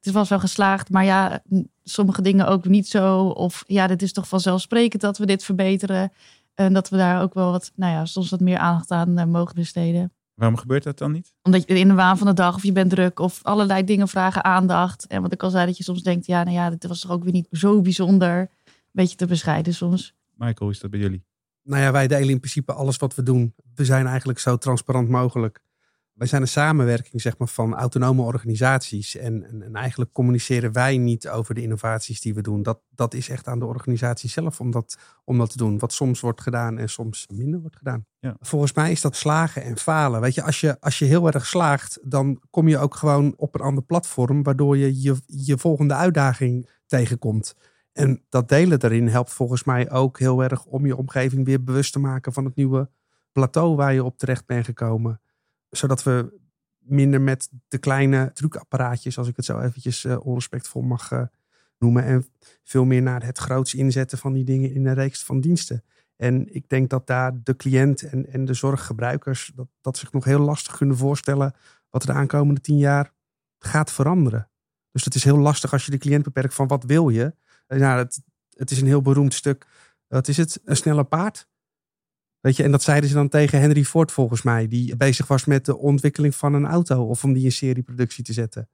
het 0.00 0.12
was 0.14 0.28
wel 0.28 0.38
geslaagd. 0.38 0.90
Maar 0.90 1.04
ja, 1.04 1.42
sommige 1.84 2.22
dingen 2.22 2.46
ook 2.46 2.64
niet 2.64 2.88
zo. 2.88 3.26
Of 3.26 3.64
ja, 3.66 3.86
dit 3.86 4.02
is 4.02 4.12
toch 4.12 4.28
vanzelfsprekend 4.28 5.02
dat 5.02 5.18
we 5.18 5.26
dit 5.26 5.44
verbeteren. 5.44 6.12
En 6.54 6.72
dat 6.72 6.88
we 6.88 6.96
daar 6.96 7.22
ook 7.22 7.34
wel 7.34 7.50
wat, 7.50 7.72
nou 7.74 7.92
ja, 7.92 8.04
soms 8.04 8.30
wat 8.30 8.40
meer 8.40 8.58
aandacht 8.58 8.90
aan 8.90 9.18
uh, 9.18 9.24
mogen 9.24 9.54
besteden. 9.54 10.12
Waarom 10.36 10.56
gebeurt 10.56 10.82
dat 10.82 10.98
dan 10.98 11.12
niet? 11.12 11.32
Omdat 11.42 11.68
je 11.68 11.78
in 11.78 11.88
de 11.88 11.94
waan 11.94 12.18
van 12.18 12.26
de 12.26 12.32
dag 12.32 12.54
of 12.54 12.62
je 12.62 12.72
bent 12.72 12.90
druk 12.90 13.18
of 13.18 13.40
allerlei 13.42 13.84
dingen 13.84 14.08
vragen 14.08 14.44
aandacht. 14.44 15.06
En 15.06 15.22
wat 15.22 15.32
ik 15.32 15.42
al 15.42 15.50
zei, 15.50 15.66
dat 15.66 15.76
je 15.76 15.82
soms 15.82 16.02
denkt, 16.02 16.26
ja, 16.26 16.42
nou 16.42 16.56
ja, 16.56 16.70
dit 16.70 16.86
was 16.86 17.00
toch 17.00 17.10
ook 17.10 17.22
weer 17.22 17.32
niet 17.32 17.48
zo 17.50 17.80
bijzonder. 17.80 18.38
Een 18.38 18.48
beetje 18.92 19.16
te 19.16 19.26
bescheiden 19.26 19.74
soms. 19.74 20.14
Michael, 20.34 20.54
hoe 20.58 20.70
is 20.70 20.80
dat 20.80 20.90
bij 20.90 21.00
jullie? 21.00 21.24
Nou 21.62 21.82
ja, 21.82 21.92
wij 21.92 22.06
delen 22.06 22.28
in 22.28 22.38
principe 22.38 22.72
alles 22.72 22.96
wat 22.96 23.14
we 23.14 23.22
doen. 23.22 23.54
We 23.74 23.84
zijn 23.84 24.06
eigenlijk 24.06 24.38
zo 24.38 24.56
transparant 24.56 25.08
mogelijk. 25.08 25.60
Wij 26.16 26.26
zijn 26.26 26.42
een 26.42 26.48
samenwerking 26.48 27.20
zeg 27.20 27.38
maar, 27.38 27.48
van 27.48 27.74
autonome 27.74 28.22
organisaties. 28.22 29.16
En, 29.16 29.44
en, 29.48 29.62
en, 29.62 29.74
eigenlijk 29.74 30.12
communiceren 30.12 30.72
wij 30.72 30.98
niet 30.98 31.28
over 31.28 31.54
de 31.54 31.62
innovaties 31.62 32.20
die 32.20 32.34
we 32.34 32.40
doen. 32.40 32.62
Dat, 32.62 32.80
dat 32.94 33.14
is 33.14 33.28
echt 33.28 33.46
aan 33.46 33.58
de 33.58 33.64
organisatie 33.64 34.30
zelf 34.30 34.60
om 34.60 34.70
dat, 34.70 34.98
om 35.24 35.38
dat 35.38 35.50
te 35.50 35.56
doen. 35.56 35.78
Wat 35.78 35.92
soms 35.92 36.20
wordt 36.20 36.40
gedaan 36.40 36.78
en 36.78 36.88
soms 36.88 37.26
minder 37.34 37.60
wordt 37.60 37.76
gedaan. 37.76 38.06
Ja. 38.18 38.36
Volgens 38.40 38.72
mij 38.72 38.90
is 38.90 39.00
dat 39.00 39.16
slagen 39.16 39.62
en 39.62 39.78
falen. 39.78 40.20
Weet 40.20 40.34
je 40.34 40.42
als, 40.42 40.60
je, 40.60 40.80
als 40.80 40.98
je 40.98 41.04
heel 41.04 41.26
erg 41.26 41.46
slaagt, 41.46 41.98
dan 42.02 42.42
kom 42.50 42.68
je 42.68 42.78
ook 42.78 42.94
gewoon 42.94 43.34
op 43.36 43.54
een 43.54 43.60
ander 43.60 43.84
platform. 43.84 44.42
Waardoor 44.42 44.76
je 44.76 45.02
je, 45.02 45.16
je 45.26 45.58
volgende 45.58 45.94
uitdaging 45.94 46.70
tegenkomt. 46.86 47.54
En 47.92 48.24
dat 48.28 48.48
delen 48.48 48.78
daarin 48.78 49.08
helpt 49.08 49.32
volgens 49.32 49.64
mij 49.64 49.90
ook 49.90 50.18
heel 50.18 50.42
erg 50.42 50.64
om 50.64 50.86
je 50.86 50.96
omgeving 50.96 51.44
weer 51.44 51.64
bewust 51.64 51.92
te 51.92 51.98
maken 51.98 52.32
van 52.32 52.44
het 52.44 52.54
nieuwe 52.54 52.90
plateau 53.32 53.76
waar 53.76 53.94
je 53.94 54.04
op 54.04 54.18
terecht 54.18 54.46
bent 54.46 54.64
gekomen. 54.64 55.20
Zodat 55.76 56.02
we 56.02 56.44
minder 56.78 57.20
met 57.20 57.50
de 57.68 57.78
kleine 57.78 58.30
trucapparaatjes, 58.32 59.18
als 59.18 59.28
ik 59.28 59.36
het 59.36 59.44
zo 59.44 59.58
eventjes 59.58 60.04
uh, 60.04 60.26
onrespectvol 60.26 60.82
mag 60.82 61.10
uh, 61.10 61.22
noemen. 61.78 62.04
En 62.04 62.26
veel 62.64 62.84
meer 62.84 63.02
naar 63.02 63.24
het 63.24 63.38
groots 63.38 63.74
inzetten 63.74 64.18
van 64.18 64.32
die 64.32 64.44
dingen 64.44 64.72
in 64.72 64.86
een 64.86 64.94
reeks 64.94 65.24
van 65.24 65.40
diensten. 65.40 65.84
En 66.16 66.54
ik 66.54 66.68
denk 66.68 66.90
dat 66.90 67.06
daar 67.06 67.42
de 67.42 67.56
cliënt 67.56 68.02
en, 68.02 68.32
en 68.32 68.44
de 68.44 68.54
zorggebruikers 68.54 69.52
dat, 69.54 69.68
dat 69.80 69.96
zich 69.96 70.12
nog 70.12 70.24
heel 70.24 70.40
lastig 70.40 70.76
kunnen 70.76 70.96
voorstellen 70.96 71.54
wat 71.90 72.02
er 72.02 72.08
de 72.08 72.18
aankomende 72.18 72.60
tien 72.60 72.78
jaar 72.78 73.12
gaat 73.58 73.92
veranderen. 73.92 74.50
Dus 74.90 75.04
het 75.04 75.14
is 75.14 75.24
heel 75.24 75.38
lastig 75.38 75.72
als 75.72 75.84
je 75.84 75.90
de 75.90 75.98
cliënt 75.98 76.24
beperkt 76.24 76.54
van 76.54 76.66
wat 76.66 76.84
wil 76.84 77.08
je. 77.08 77.34
Ja, 77.66 77.96
het, 77.96 78.22
het 78.50 78.70
is 78.70 78.80
een 78.80 78.86
heel 78.86 79.02
beroemd 79.02 79.34
stuk. 79.34 79.66
Wat 80.06 80.28
is 80.28 80.36
het? 80.36 80.60
Een 80.64 80.76
snelle 80.76 81.04
paard. 81.04 81.48
Weet 82.46 82.56
je, 82.56 82.62
en 82.62 82.70
dat 82.70 82.82
zeiden 82.82 83.08
ze 83.08 83.14
dan 83.14 83.28
tegen 83.28 83.60
Henry 83.60 83.84
Ford 83.84 84.12
volgens 84.12 84.42
mij, 84.42 84.68
die 84.68 84.96
bezig 84.96 85.26
was 85.26 85.44
met 85.44 85.64
de 85.64 85.76
ontwikkeling 85.76 86.34
van 86.34 86.54
een 86.54 86.66
auto 86.66 87.04
of 87.04 87.24
om 87.24 87.32
die 87.32 87.44
in 87.44 87.52
serieproductie 87.52 88.24
te 88.24 88.32
zetten. 88.32 88.68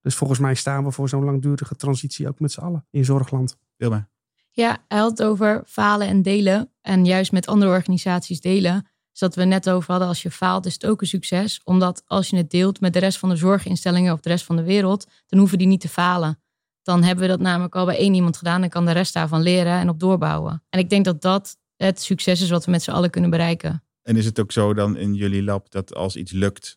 Dus 0.00 0.14
volgens 0.14 0.38
mij 0.38 0.54
staan 0.54 0.84
we 0.84 0.90
voor 0.90 1.08
zo'n 1.08 1.24
langdurige 1.24 1.76
transitie 1.76 2.28
ook 2.28 2.40
met 2.40 2.52
z'n 2.52 2.60
allen 2.60 2.86
in 2.90 3.04
zorgland. 3.04 3.56
Wilma. 3.76 4.08
Ja, 4.50 4.84
hij 4.88 4.98
had 4.98 5.10
het 5.10 5.22
over 5.22 5.62
falen 5.66 6.06
en 6.06 6.22
delen. 6.22 6.72
En 6.80 7.04
juist 7.04 7.32
met 7.32 7.46
andere 7.46 7.70
organisaties 7.70 8.40
delen. 8.40 8.86
Dus 9.10 9.20
dat 9.20 9.34
we 9.34 9.44
net 9.44 9.70
over 9.70 9.90
hadden, 9.90 10.08
als 10.08 10.22
je 10.22 10.30
faalt 10.30 10.66
is 10.66 10.74
het 10.74 10.86
ook 10.86 11.00
een 11.00 11.06
succes. 11.06 11.60
Omdat 11.64 12.02
als 12.06 12.28
je 12.28 12.36
het 12.36 12.50
deelt 12.50 12.80
met 12.80 12.92
de 12.92 12.98
rest 12.98 13.18
van 13.18 13.28
de 13.28 13.36
zorginstellingen 13.36 14.12
of 14.12 14.20
de 14.20 14.28
rest 14.28 14.44
van 14.44 14.56
de 14.56 14.64
wereld, 14.64 15.06
dan 15.26 15.38
hoeven 15.38 15.58
die 15.58 15.66
niet 15.66 15.80
te 15.80 15.88
falen. 15.88 16.40
Dan 16.82 17.02
hebben 17.02 17.24
we 17.24 17.30
dat 17.30 17.40
namelijk 17.40 17.74
al 17.74 17.84
bij 17.84 17.98
één 17.98 18.14
iemand 18.14 18.36
gedaan 18.36 18.62
en 18.62 18.68
kan 18.68 18.86
de 18.86 18.92
rest 18.92 19.14
daarvan 19.14 19.42
leren 19.42 19.72
en 19.72 19.88
op 19.88 20.00
doorbouwen. 20.00 20.62
En 20.68 20.78
ik 20.78 20.90
denk 20.90 21.04
dat 21.04 21.22
dat 21.22 21.56
het 21.86 22.00
succes 22.00 22.40
is 22.40 22.50
wat 22.50 22.64
we 22.64 22.70
met 22.70 22.82
z'n 22.82 22.90
allen 22.90 23.10
kunnen 23.10 23.30
bereiken. 23.30 23.82
En 24.02 24.16
is 24.16 24.24
het 24.24 24.40
ook 24.40 24.52
zo 24.52 24.74
dan 24.74 24.96
in 24.96 25.14
jullie 25.14 25.42
lab 25.42 25.70
dat 25.70 25.94
als 25.94 26.16
iets 26.16 26.32
lukt, 26.32 26.76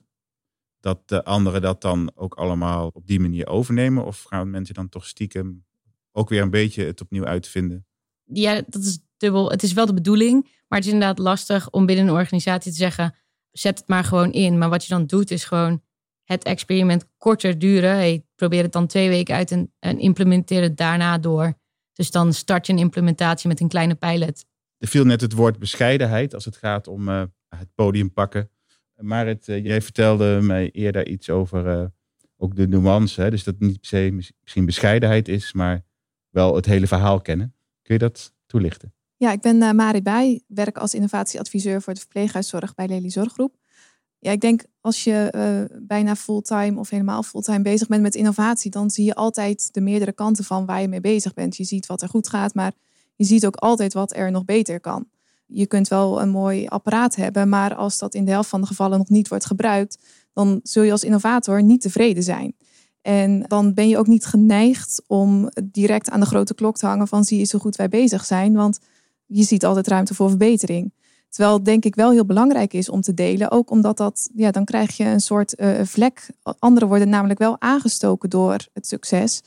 dat 0.80 1.08
de 1.08 1.24
anderen 1.24 1.62
dat 1.62 1.82
dan 1.82 2.12
ook 2.16 2.34
allemaal 2.34 2.90
op 2.94 3.08
die 3.08 3.20
manier 3.20 3.48
overnemen? 3.48 4.06
Of 4.06 4.24
gaan 4.24 4.50
mensen 4.50 4.76
dan 4.76 4.90
toch 4.90 5.08
stiekem 5.08 5.66
ook 6.12 6.30
weer 6.30 6.42
een 6.42 6.50
beetje 6.50 6.86
het 6.86 7.02
opnieuw 7.02 7.26
uitvinden? 7.26 7.86
Ja, 8.24 8.62
dat 8.68 8.84
is 8.84 9.00
dubbel. 9.18 9.52
Het 9.52 9.64
is 9.64 9.74
wel 9.74 9.86
de 9.86 9.94
bedoeling, 9.94 10.44
maar 10.68 10.80
het 10.80 10.88
is 10.88 10.94
inderdaad 10.94 11.18
lastig 11.18 11.70
om 11.70 11.86
binnen 11.86 12.08
een 12.08 12.14
organisatie 12.14 12.72
te 12.72 12.78
zeggen: 12.78 13.16
zet 13.52 13.78
het 13.78 13.88
maar 13.88 14.04
gewoon 14.04 14.32
in. 14.32 14.58
Maar 14.58 14.70
wat 14.70 14.84
je 14.86 14.94
dan 14.94 15.06
doet, 15.06 15.32
is 15.32 15.44
gewoon 15.44 15.82
het 16.24 16.44
experiment 16.44 17.06
korter 17.18 17.60
duren. 17.60 17.90
Hey, 17.90 18.26
probeer 18.36 18.64
het 18.64 18.72
dan 18.72 18.88
twee 18.88 19.10
weken 19.10 19.36
uit 19.36 19.52
en, 19.52 19.74
en 19.80 20.00
implementeer 20.00 20.62
het 20.62 20.78
daarna 20.78 21.18
door. 21.18 21.60
Dus 21.94 22.12
dan 22.12 22.34
start 22.34 22.68
je 22.68 22.74
een 22.74 22.80
implementatie 22.80 23.48
met 23.48 23.60
een 23.60 23.68
kleine 23.68 23.96
pilot. 23.96 24.46
Er 24.82 24.88
viel 24.88 25.06
net 25.06 25.22
het 25.22 25.34
woord 25.34 25.60
bescheidenheid 25.60 26.34
als 26.34 26.46
het 26.46 26.58
gaat 26.58 26.88
om 26.88 27.10
uh, 27.10 27.24
het 27.48 27.70
podium 27.76 28.14
pakken. 28.14 28.50
Marit, 28.96 29.48
uh, 29.48 29.66
jij 29.66 29.82
vertelde 29.82 30.40
mij 30.42 30.72
eerder 30.72 31.08
iets 31.08 31.30
over 31.30 31.82
uh, 31.82 31.86
ook 32.38 32.56
de 32.56 32.68
nuance. 32.68 33.22
Hè? 33.22 33.30
Dus 33.30 33.44
dat 33.44 33.60
niet 33.60 33.80
per 33.80 33.88
se 33.88 34.12
misschien 34.42 34.66
bescheidenheid 34.66 35.28
is, 35.28 35.54
maar 35.54 35.84
wel 36.30 36.56
het 36.56 36.66
hele 36.66 36.88
verhaal 36.88 37.22
kennen. 37.22 37.54
Kun 37.82 37.94
je 37.94 38.00
dat 38.00 38.34
toelichten? 38.46 38.94
Ja, 39.18 39.32
ik 39.32 39.42
ben 39.42 39.76
Marit 39.76 40.04
Bij, 40.04 40.44
werk 40.48 40.78
als 40.78 40.94
innovatieadviseur 40.94 41.82
voor 41.82 41.94
de 41.94 42.00
verpleeghuiszorg 42.00 42.74
bij 42.74 42.88
Lely 42.88 43.10
Zorggroep. 43.10 43.58
Ja, 44.20 44.32
ik 44.32 44.42
denk 44.42 44.64
als 44.80 45.04
je 45.04 45.34
uh, 45.36 45.78
bijna 45.88 46.16
fulltime 46.16 46.80
of 46.80 46.90
helemaal 46.90 47.24
fulltime 47.24 47.62
bezig 47.62 47.88
bent 47.88 48.02
met 48.02 48.16
innovatie, 48.16 48.72
dan 48.72 48.90
zie 48.90 49.06
je 49.06 49.16
altijd 49.16 49.74
de 49.74 49.82
meerdere 49.82 50.14
kanten 50.14 50.44
van 50.44 50.66
waar 50.66 50.82
je 50.82 50.88
mee 50.88 51.02
bezig 51.02 51.34
bent. 51.34 51.58
Je 51.58 51.64
ziet 51.64 51.86
wat 51.86 52.02
er 52.02 52.10
goed 52.10 52.30
gaat, 52.30 52.54
maar 52.54 52.74
je 53.22 53.28
ziet 53.28 53.46
ook 53.46 53.56
altijd 53.56 53.94
wat 53.94 54.16
er 54.16 54.32
nog 54.32 54.46
beter 54.46 54.80
kan. 54.80 55.06
Je 55.46 55.66
kunt 55.66 55.88
wel 55.88 56.22
een 56.22 56.30
mooi 56.30 56.68
apparaat 56.68 57.16
hebben, 57.16 57.50
maar 57.50 57.76
als 57.76 57.98
dat 57.98 58.14
in 58.14 58.26
de 58.26 58.32
helft 58.32 58.50
van 58.50 58.62
de 58.62 58.68
gevallen 58.68 58.98
nog 58.98 59.10
niet 59.10 59.28
wordt 59.28 59.46
gebruikt, 59.46 59.98
dan 60.34 60.60
zul 60.64 60.84
je 60.84 60.92
als 60.92 61.04
innovator 61.04 61.64
niet 61.64 61.82
tevreden 61.82 62.24
zijn. 62.24 62.56
En 63.02 63.46
dan 63.48 63.74
ben 63.74 63.90
je 63.90 63.98
ook 63.98 64.08
niet 64.08 64.26
geneigd 64.26 65.02
om 65.08 65.50
direct 65.64 66.10
aan 66.10 66.20
de 66.20 66.26
grote 66.26 66.54
klok 66.54 66.78
te 66.78 66.86
hangen 66.86 67.08
van 67.08 67.24
zie 67.24 67.38
je 67.38 67.44
zo 67.44 67.60
goed 67.60 67.76
wij 67.76 67.90
bezig 67.90 68.26
zijn, 68.26 68.54
want 68.54 68.80
je 69.26 69.44
ziet 69.44 69.66
altijd 69.66 69.88
ruimte 69.88 70.14
voor 70.14 70.30
verbetering. 70.30 70.94
Terwijl 71.30 71.64
denk 71.64 71.86
ik 71.86 71.96
wel 71.96 72.12
heel 72.12 72.26
belangrijk 72.26 72.74
is 72.74 72.90
om 72.90 73.02
te 73.02 73.14
delen. 73.14 73.52
Ook 73.52 73.70
omdat 73.70 73.98
dat, 73.98 74.30
ja, 74.36 74.52
dan 74.52 74.66
krijg 74.66 74.98
je 74.98 75.04
een 75.04 75.22
soort 75.22 75.60
uh, 75.60 75.82
vlek. 75.84 76.30
Anderen 76.60 76.88
worden 76.88 77.10
namelijk 77.10 77.40
wel 77.40 77.62
aangestoken 77.62 78.30
door 78.30 78.68
het 78.74 78.88
succes. 78.88 79.42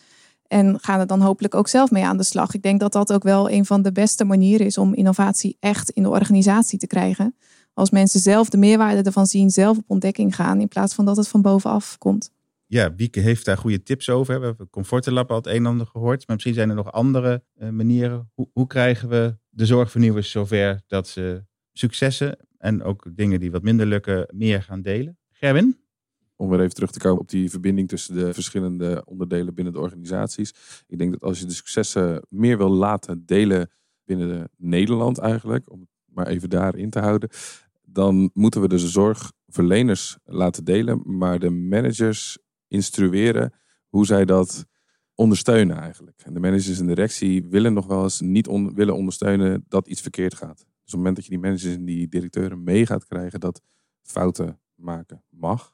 En 0.46 0.78
gaan 0.80 1.00
er 1.00 1.06
dan 1.06 1.20
hopelijk 1.20 1.54
ook 1.54 1.68
zelf 1.68 1.90
mee 1.90 2.04
aan 2.04 2.16
de 2.16 2.22
slag. 2.22 2.54
Ik 2.54 2.62
denk 2.62 2.80
dat 2.80 2.92
dat 2.92 3.12
ook 3.12 3.22
wel 3.22 3.50
een 3.50 3.64
van 3.64 3.82
de 3.82 3.92
beste 3.92 4.24
manieren 4.24 4.66
is 4.66 4.78
om 4.78 4.94
innovatie 4.94 5.56
echt 5.60 5.90
in 5.90 6.02
de 6.02 6.08
organisatie 6.08 6.78
te 6.78 6.86
krijgen. 6.86 7.34
Als 7.74 7.90
mensen 7.90 8.20
zelf 8.20 8.48
de 8.48 8.56
meerwaarde 8.56 9.02
ervan 9.02 9.26
zien, 9.26 9.50
zelf 9.50 9.78
op 9.78 9.84
ontdekking 9.86 10.34
gaan. 10.34 10.60
In 10.60 10.68
plaats 10.68 10.94
van 10.94 11.04
dat 11.04 11.16
het 11.16 11.28
van 11.28 11.42
bovenaf 11.42 11.98
komt. 11.98 12.30
Ja, 12.66 12.94
Wieke 12.94 13.20
heeft 13.20 13.44
daar 13.44 13.58
goede 13.58 13.82
tips 13.82 14.10
over. 14.10 14.40
We 14.40 14.46
hebben 14.46 14.70
Comfortelab 14.70 15.30
al 15.30 15.36
het 15.36 15.46
een 15.46 15.54
en 15.54 15.66
ander 15.66 15.86
gehoord. 15.86 16.26
Maar 16.26 16.36
misschien 16.36 16.54
zijn 16.54 16.68
er 16.68 16.74
nog 16.74 16.92
andere 16.92 17.44
uh, 17.58 17.68
manieren. 17.68 18.30
Hoe, 18.34 18.48
hoe 18.52 18.66
krijgen 18.66 19.08
we 19.08 19.36
de 19.50 19.66
zorgvernieuwers 19.66 20.30
zover 20.30 20.82
dat 20.86 21.08
ze 21.08 21.44
successen 21.72 22.38
en 22.58 22.82
ook 22.82 23.06
dingen 23.14 23.40
die 23.40 23.50
wat 23.50 23.62
minder 23.62 23.86
lukken 23.86 24.28
meer 24.34 24.62
gaan 24.62 24.82
delen. 24.82 25.18
Gerwin? 25.32 25.83
Om 26.36 26.48
weer 26.48 26.60
even 26.60 26.74
terug 26.74 26.90
te 26.90 26.98
komen 26.98 27.20
op 27.20 27.28
die 27.28 27.50
verbinding 27.50 27.88
tussen 27.88 28.14
de 28.14 28.34
verschillende 28.34 29.02
onderdelen 29.04 29.54
binnen 29.54 29.72
de 29.72 29.78
organisaties. 29.78 30.54
Ik 30.86 30.98
denk 30.98 31.12
dat 31.12 31.22
als 31.22 31.40
je 31.40 31.46
de 31.46 31.52
successen 31.52 32.26
meer 32.28 32.56
wil 32.56 32.70
laten 32.70 33.26
delen 33.26 33.70
binnen 34.04 34.28
de 34.28 34.48
Nederland 34.56 35.18
eigenlijk, 35.18 35.70
om 35.70 35.80
het 35.80 35.88
maar 36.04 36.26
even 36.26 36.50
daarin 36.50 36.90
te 36.90 36.98
houden, 36.98 37.28
dan 37.82 38.30
moeten 38.34 38.60
we 38.60 38.68
de 38.68 38.78
zorgverleners 38.78 40.18
laten 40.24 40.64
delen, 40.64 41.02
maar 41.04 41.38
de 41.38 41.50
managers 41.50 42.38
instrueren 42.68 43.52
hoe 43.88 44.06
zij 44.06 44.24
dat 44.24 44.66
ondersteunen 45.14 45.76
eigenlijk. 45.76 46.22
En 46.24 46.34
de 46.34 46.40
managers 46.40 46.78
en 46.78 46.86
de 46.86 46.94
directie 46.94 47.44
willen 47.44 47.72
nog 47.72 47.86
wel 47.86 48.02
eens 48.02 48.20
niet 48.20 48.48
on 48.48 48.74
willen 48.74 48.94
ondersteunen 48.94 49.64
dat 49.68 49.88
iets 49.88 50.00
verkeerd 50.00 50.34
gaat. 50.34 50.56
Dus 50.56 50.66
op 50.66 50.82
het 50.84 50.94
moment 50.94 51.16
dat 51.16 51.24
je 51.24 51.30
die 51.30 51.40
managers 51.40 51.74
en 51.74 51.84
die 51.84 52.08
directeuren 52.08 52.62
mee 52.62 52.86
gaat 52.86 53.06
krijgen 53.06 53.40
dat 53.40 53.62
fouten 54.02 54.60
maken 54.74 55.24
mag, 55.28 55.73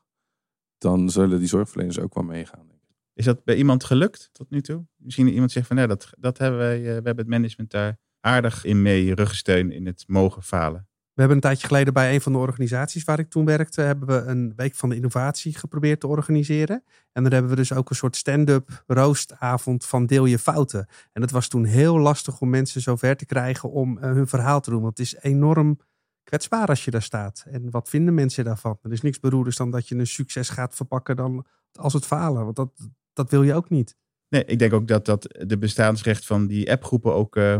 dan 0.80 1.10
zullen 1.10 1.38
die 1.38 1.48
zorgverleners 1.48 1.98
ook 1.98 2.14
wel 2.14 2.24
meegaan. 2.24 2.68
Is 3.14 3.24
dat 3.24 3.44
bij 3.44 3.56
iemand 3.56 3.84
gelukt 3.84 4.28
tot 4.32 4.50
nu 4.50 4.60
toe? 4.60 4.86
Misschien 4.96 5.28
iemand 5.28 5.52
zegt 5.52 5.66
van 5.66 5.76
ja, 5.76 5.86
dat, 5.86 6.10
dat 6.18 6.38
hebben 6.38 6.58
wij, 6.58 6.78
uh, 6.78 6.84
we 6.84 6.90
hebben 6.92 7.16
het 7.16 7.28
management 7.28 7.70
daar 7.70 7.98
aardig 8.20 8.64
in 8.64 8.82
mee 8.82 9.14
ruggensteun 9.14 9.70
in 9.72 9.86
het 9.86 10.04
mogen 10.06 10.42
falen. 10.42 10.88
We 11.12 11.26
hebben 11.26 11.36
een 11.36 11.50
tijdje 11.50 11.66
geleden 11.66 11.92
bij 11.92 12.14
een 12.14 12.20
van 12.20 12.32
de 12.32 12.38
organisaties 12.38 13.04
waar 13.04 13.18
ik 13.18 13.30
toen 13.30 13.44
werkte, 13.44 13.80
hebben 13.80 14.08
we 14.08 14.30
een 14.30 14.52
week 14.56 14.74
van 14.74 14.88
de 14.88 14.94
innovatie 14.94 15.54
geprobeerd 15.54 16.00
te 16.00 16.06
organiseren. 16.06 16.84
En 17.12 17.22
dan 17.22 17.32
hebben 17.32 17.50
we 17.50 17.56
dus 17.56 17.72
ook 17.72 17.90
een 17.90 17.96
soort 17.96 18.16
stand-up 18.16 18.82
roostavond 18.86 19.86
van 19.86 20.06
deel 20.06 20.24
je 20.24 20.38
fouten. 20.38 20.88
En 21.12 21.22
het 21.22 21.30
was 21.30 21.48
toen 21.48 21.64
heel 21.64 21.98
lastig 21.98 22.40
om 22.40 22.50
mensen 22.50 22.80
zover 22.80 23.16
te 23.16 23.26
krijgen 23.26 23.70
om 23.70 23.98
uh, 23.98 24.02
hun 24.04 24.26
verhaal 24.26 24.60
te 24.60 24.70
doen. 24.70 24.82
Want 24.82 24.98
het 24.98 25.06
is 25.06 25.16
enorm 25.20 25.78
kwetsbaar 26.24 26.66
als 26.66 26.84
je 26.84 26.90
daar 26.90 27.02
staat. 27.02 27.44
En 27.50 27.70
wat 27.70 27.88
vinden 27.88 28.14
mensen 28.14 28.44
daarvan? 28.44 28.78
Er 28.82 28.92
is 28.92 29.00
niks 29.00 29.20
beroerders 29.20 29.56
dan 29.56 29.70
dat 29.70 29.88
je 29.88 29.94
een 29.94 30.06
succes 30.06 30.48
gaat 30.48 30.74
verpakken 30.74 31.16
dan 31.16 31.46
als 31.72 31.92
het 31.92 32.06
falen. 32.06 32.44
Want 32.44 32.56
dat, 32.56 32.70
dat 33.12 33.30
wil 33.30 33.42
je 33.42 33.54
ook 33.54 33.70
niet. 33.70 33.96
Nee, 34.28 34.44
ik 34.44 34.58
denk 34.58 34.72
ook 34.72 34.88
dat 34.88 35.04
dat 35.04 35.42
de 35.46 35.58
bestaansrecht 35.58 36.26
van 36.26 36.46
die 36.46 36.70
appgroepen 36.70 37.14
ook 37.14 37.36
uh, 37.36 37.58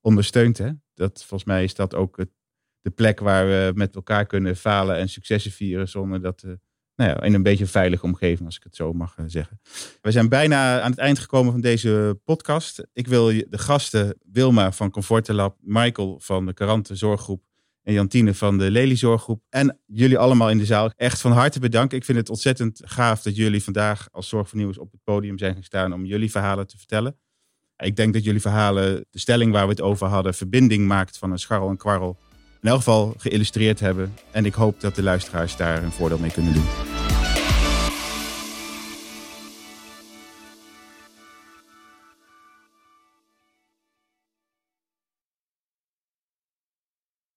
ondersteunt. 0.00 0.58
Hè? 0.58 0.70
Dat, 0.94 1.18
volgens 1.18 1.44
mij 1.44 1.64
is 1.64 1.74
dat 1.74 1.94
ook 1.94 2.16
de 2.80 2.90
plek 2.90 3.20
waar 3.20 3.46
we 3.46 3.72
met 3.74 3.94
elkaar 3.94 4.26
kunnen 4.26 4.56
falen 4.56 4.96
en 4.96 5.08
successen 5.08 5.50
vieren 5.50 5.88
zonder 5.88 6.20
dat, 6.22 6.42
uh, 6.42 6.52
nou 6.94 7.10
ja, 7.10 7.22
in 7.22 7.34
een 7.34 7.42
beetje 7.42 7.66
veilige 7.66 8.04
omgeving, 8.04 8.46
als 8.46 8.56
ik 8.56 8.62
het 8.62 8.76
zo 8.76 8.92
mag 8.92 9.18
uh, 9.18 9.24
zeggen. 9.28 9.60
We 10.00 10.10
zijn 10.10 10.28
bijna 10.28 10.80
aan 10.80 10.90
het 10.90 11.00
eind 11.00 11.18
gekomen 11.18 11.52
van 11.52 11.60
deze 11.60 12.20
podcast. 12.24 12.86
Ik 12.92 13.06
wil 13.06 13.26
de 13.26 13.58
gasten 13.58 14.18
Wilma 14.32 14.72
van 14.72 14.90
Comfortelab, 14.90 15.56
Michael 15.60 16.20
van 16.20 16.46
de 16.46 16.52
Karante 16.52 16.94
Zorggroep 16.94 17.42
en 17.86 17.92
Jantine 17.92 18.34
van 18.34 18.58
de 18.58 18.70
Lelyzorggroep. 18.70 19.42
En 19.48 19.78
jullie 19.86 20.18
allemaal 20.18 20.50
in 20.50 20.58
de 20.58 20.64
zaal. 20.64 20.90
Echt 20.96 21.20
van 21.20 21.32
harte 21.32 21.60
bedankt. 21.60 21.92
Ik 21.92 22.04
vind 22.04 22.18
het 22.18 22.28
ontzettend 22.28 22.80
gaaf 22.84 23.22
dat 23.22 23.36
jullie 23.36 23.62
vandaag 23.62 24.08
als 24.10 24.28
zorgvernieuwers 24.28 24.78
op 24.78 24.92
het 24.92 25.00
podium 25.04 25.38
zijn 25.38 25.56
gestaan 25.56 25.92
om 25.92 26.04
jullie 26.04 26.30
verhalen 26.30 26.66
te 26.66 26.78
vertellen. 26.78 27.16
Ik 27.76 27.96
denk 27.96 28.12
dat 28.12 28.24
jullie 28.24 28.40
verhalen, 28.40 29.06
de 29.10 29.18
stelling 29.18 29.52
waar 29.52 29.64
we 29.64 29.70
het 29.70 29.80
over 29.80 30.06
hadden, 30.06 30.34
verbinding 30.34 30.86
maakt 30.86 31.18
van 31.18 31.30
een 31.30 31.38
scharrel 31.38 31.68
en 31.68 31.76
kwarrel. 31.76 32.18
In 32.60 32.68
elk 32.68 32.78
geval 32.78 33.14
geïllustreerd 33.16 33.80
hebben. 33.80 34.14
En 34.30 34.44
ik 34.44 34.54
hoop 34.54 34.80
dat 34.80 34.94
de 34.94 35.02
luisteraars 35.02 35.56
daar 35.56 35.82
een 35.82 35.92
voordeel 35.92 36.18
mee 36.18 36.32
kunnen 36.32 36.52
doen. 36.52 36.95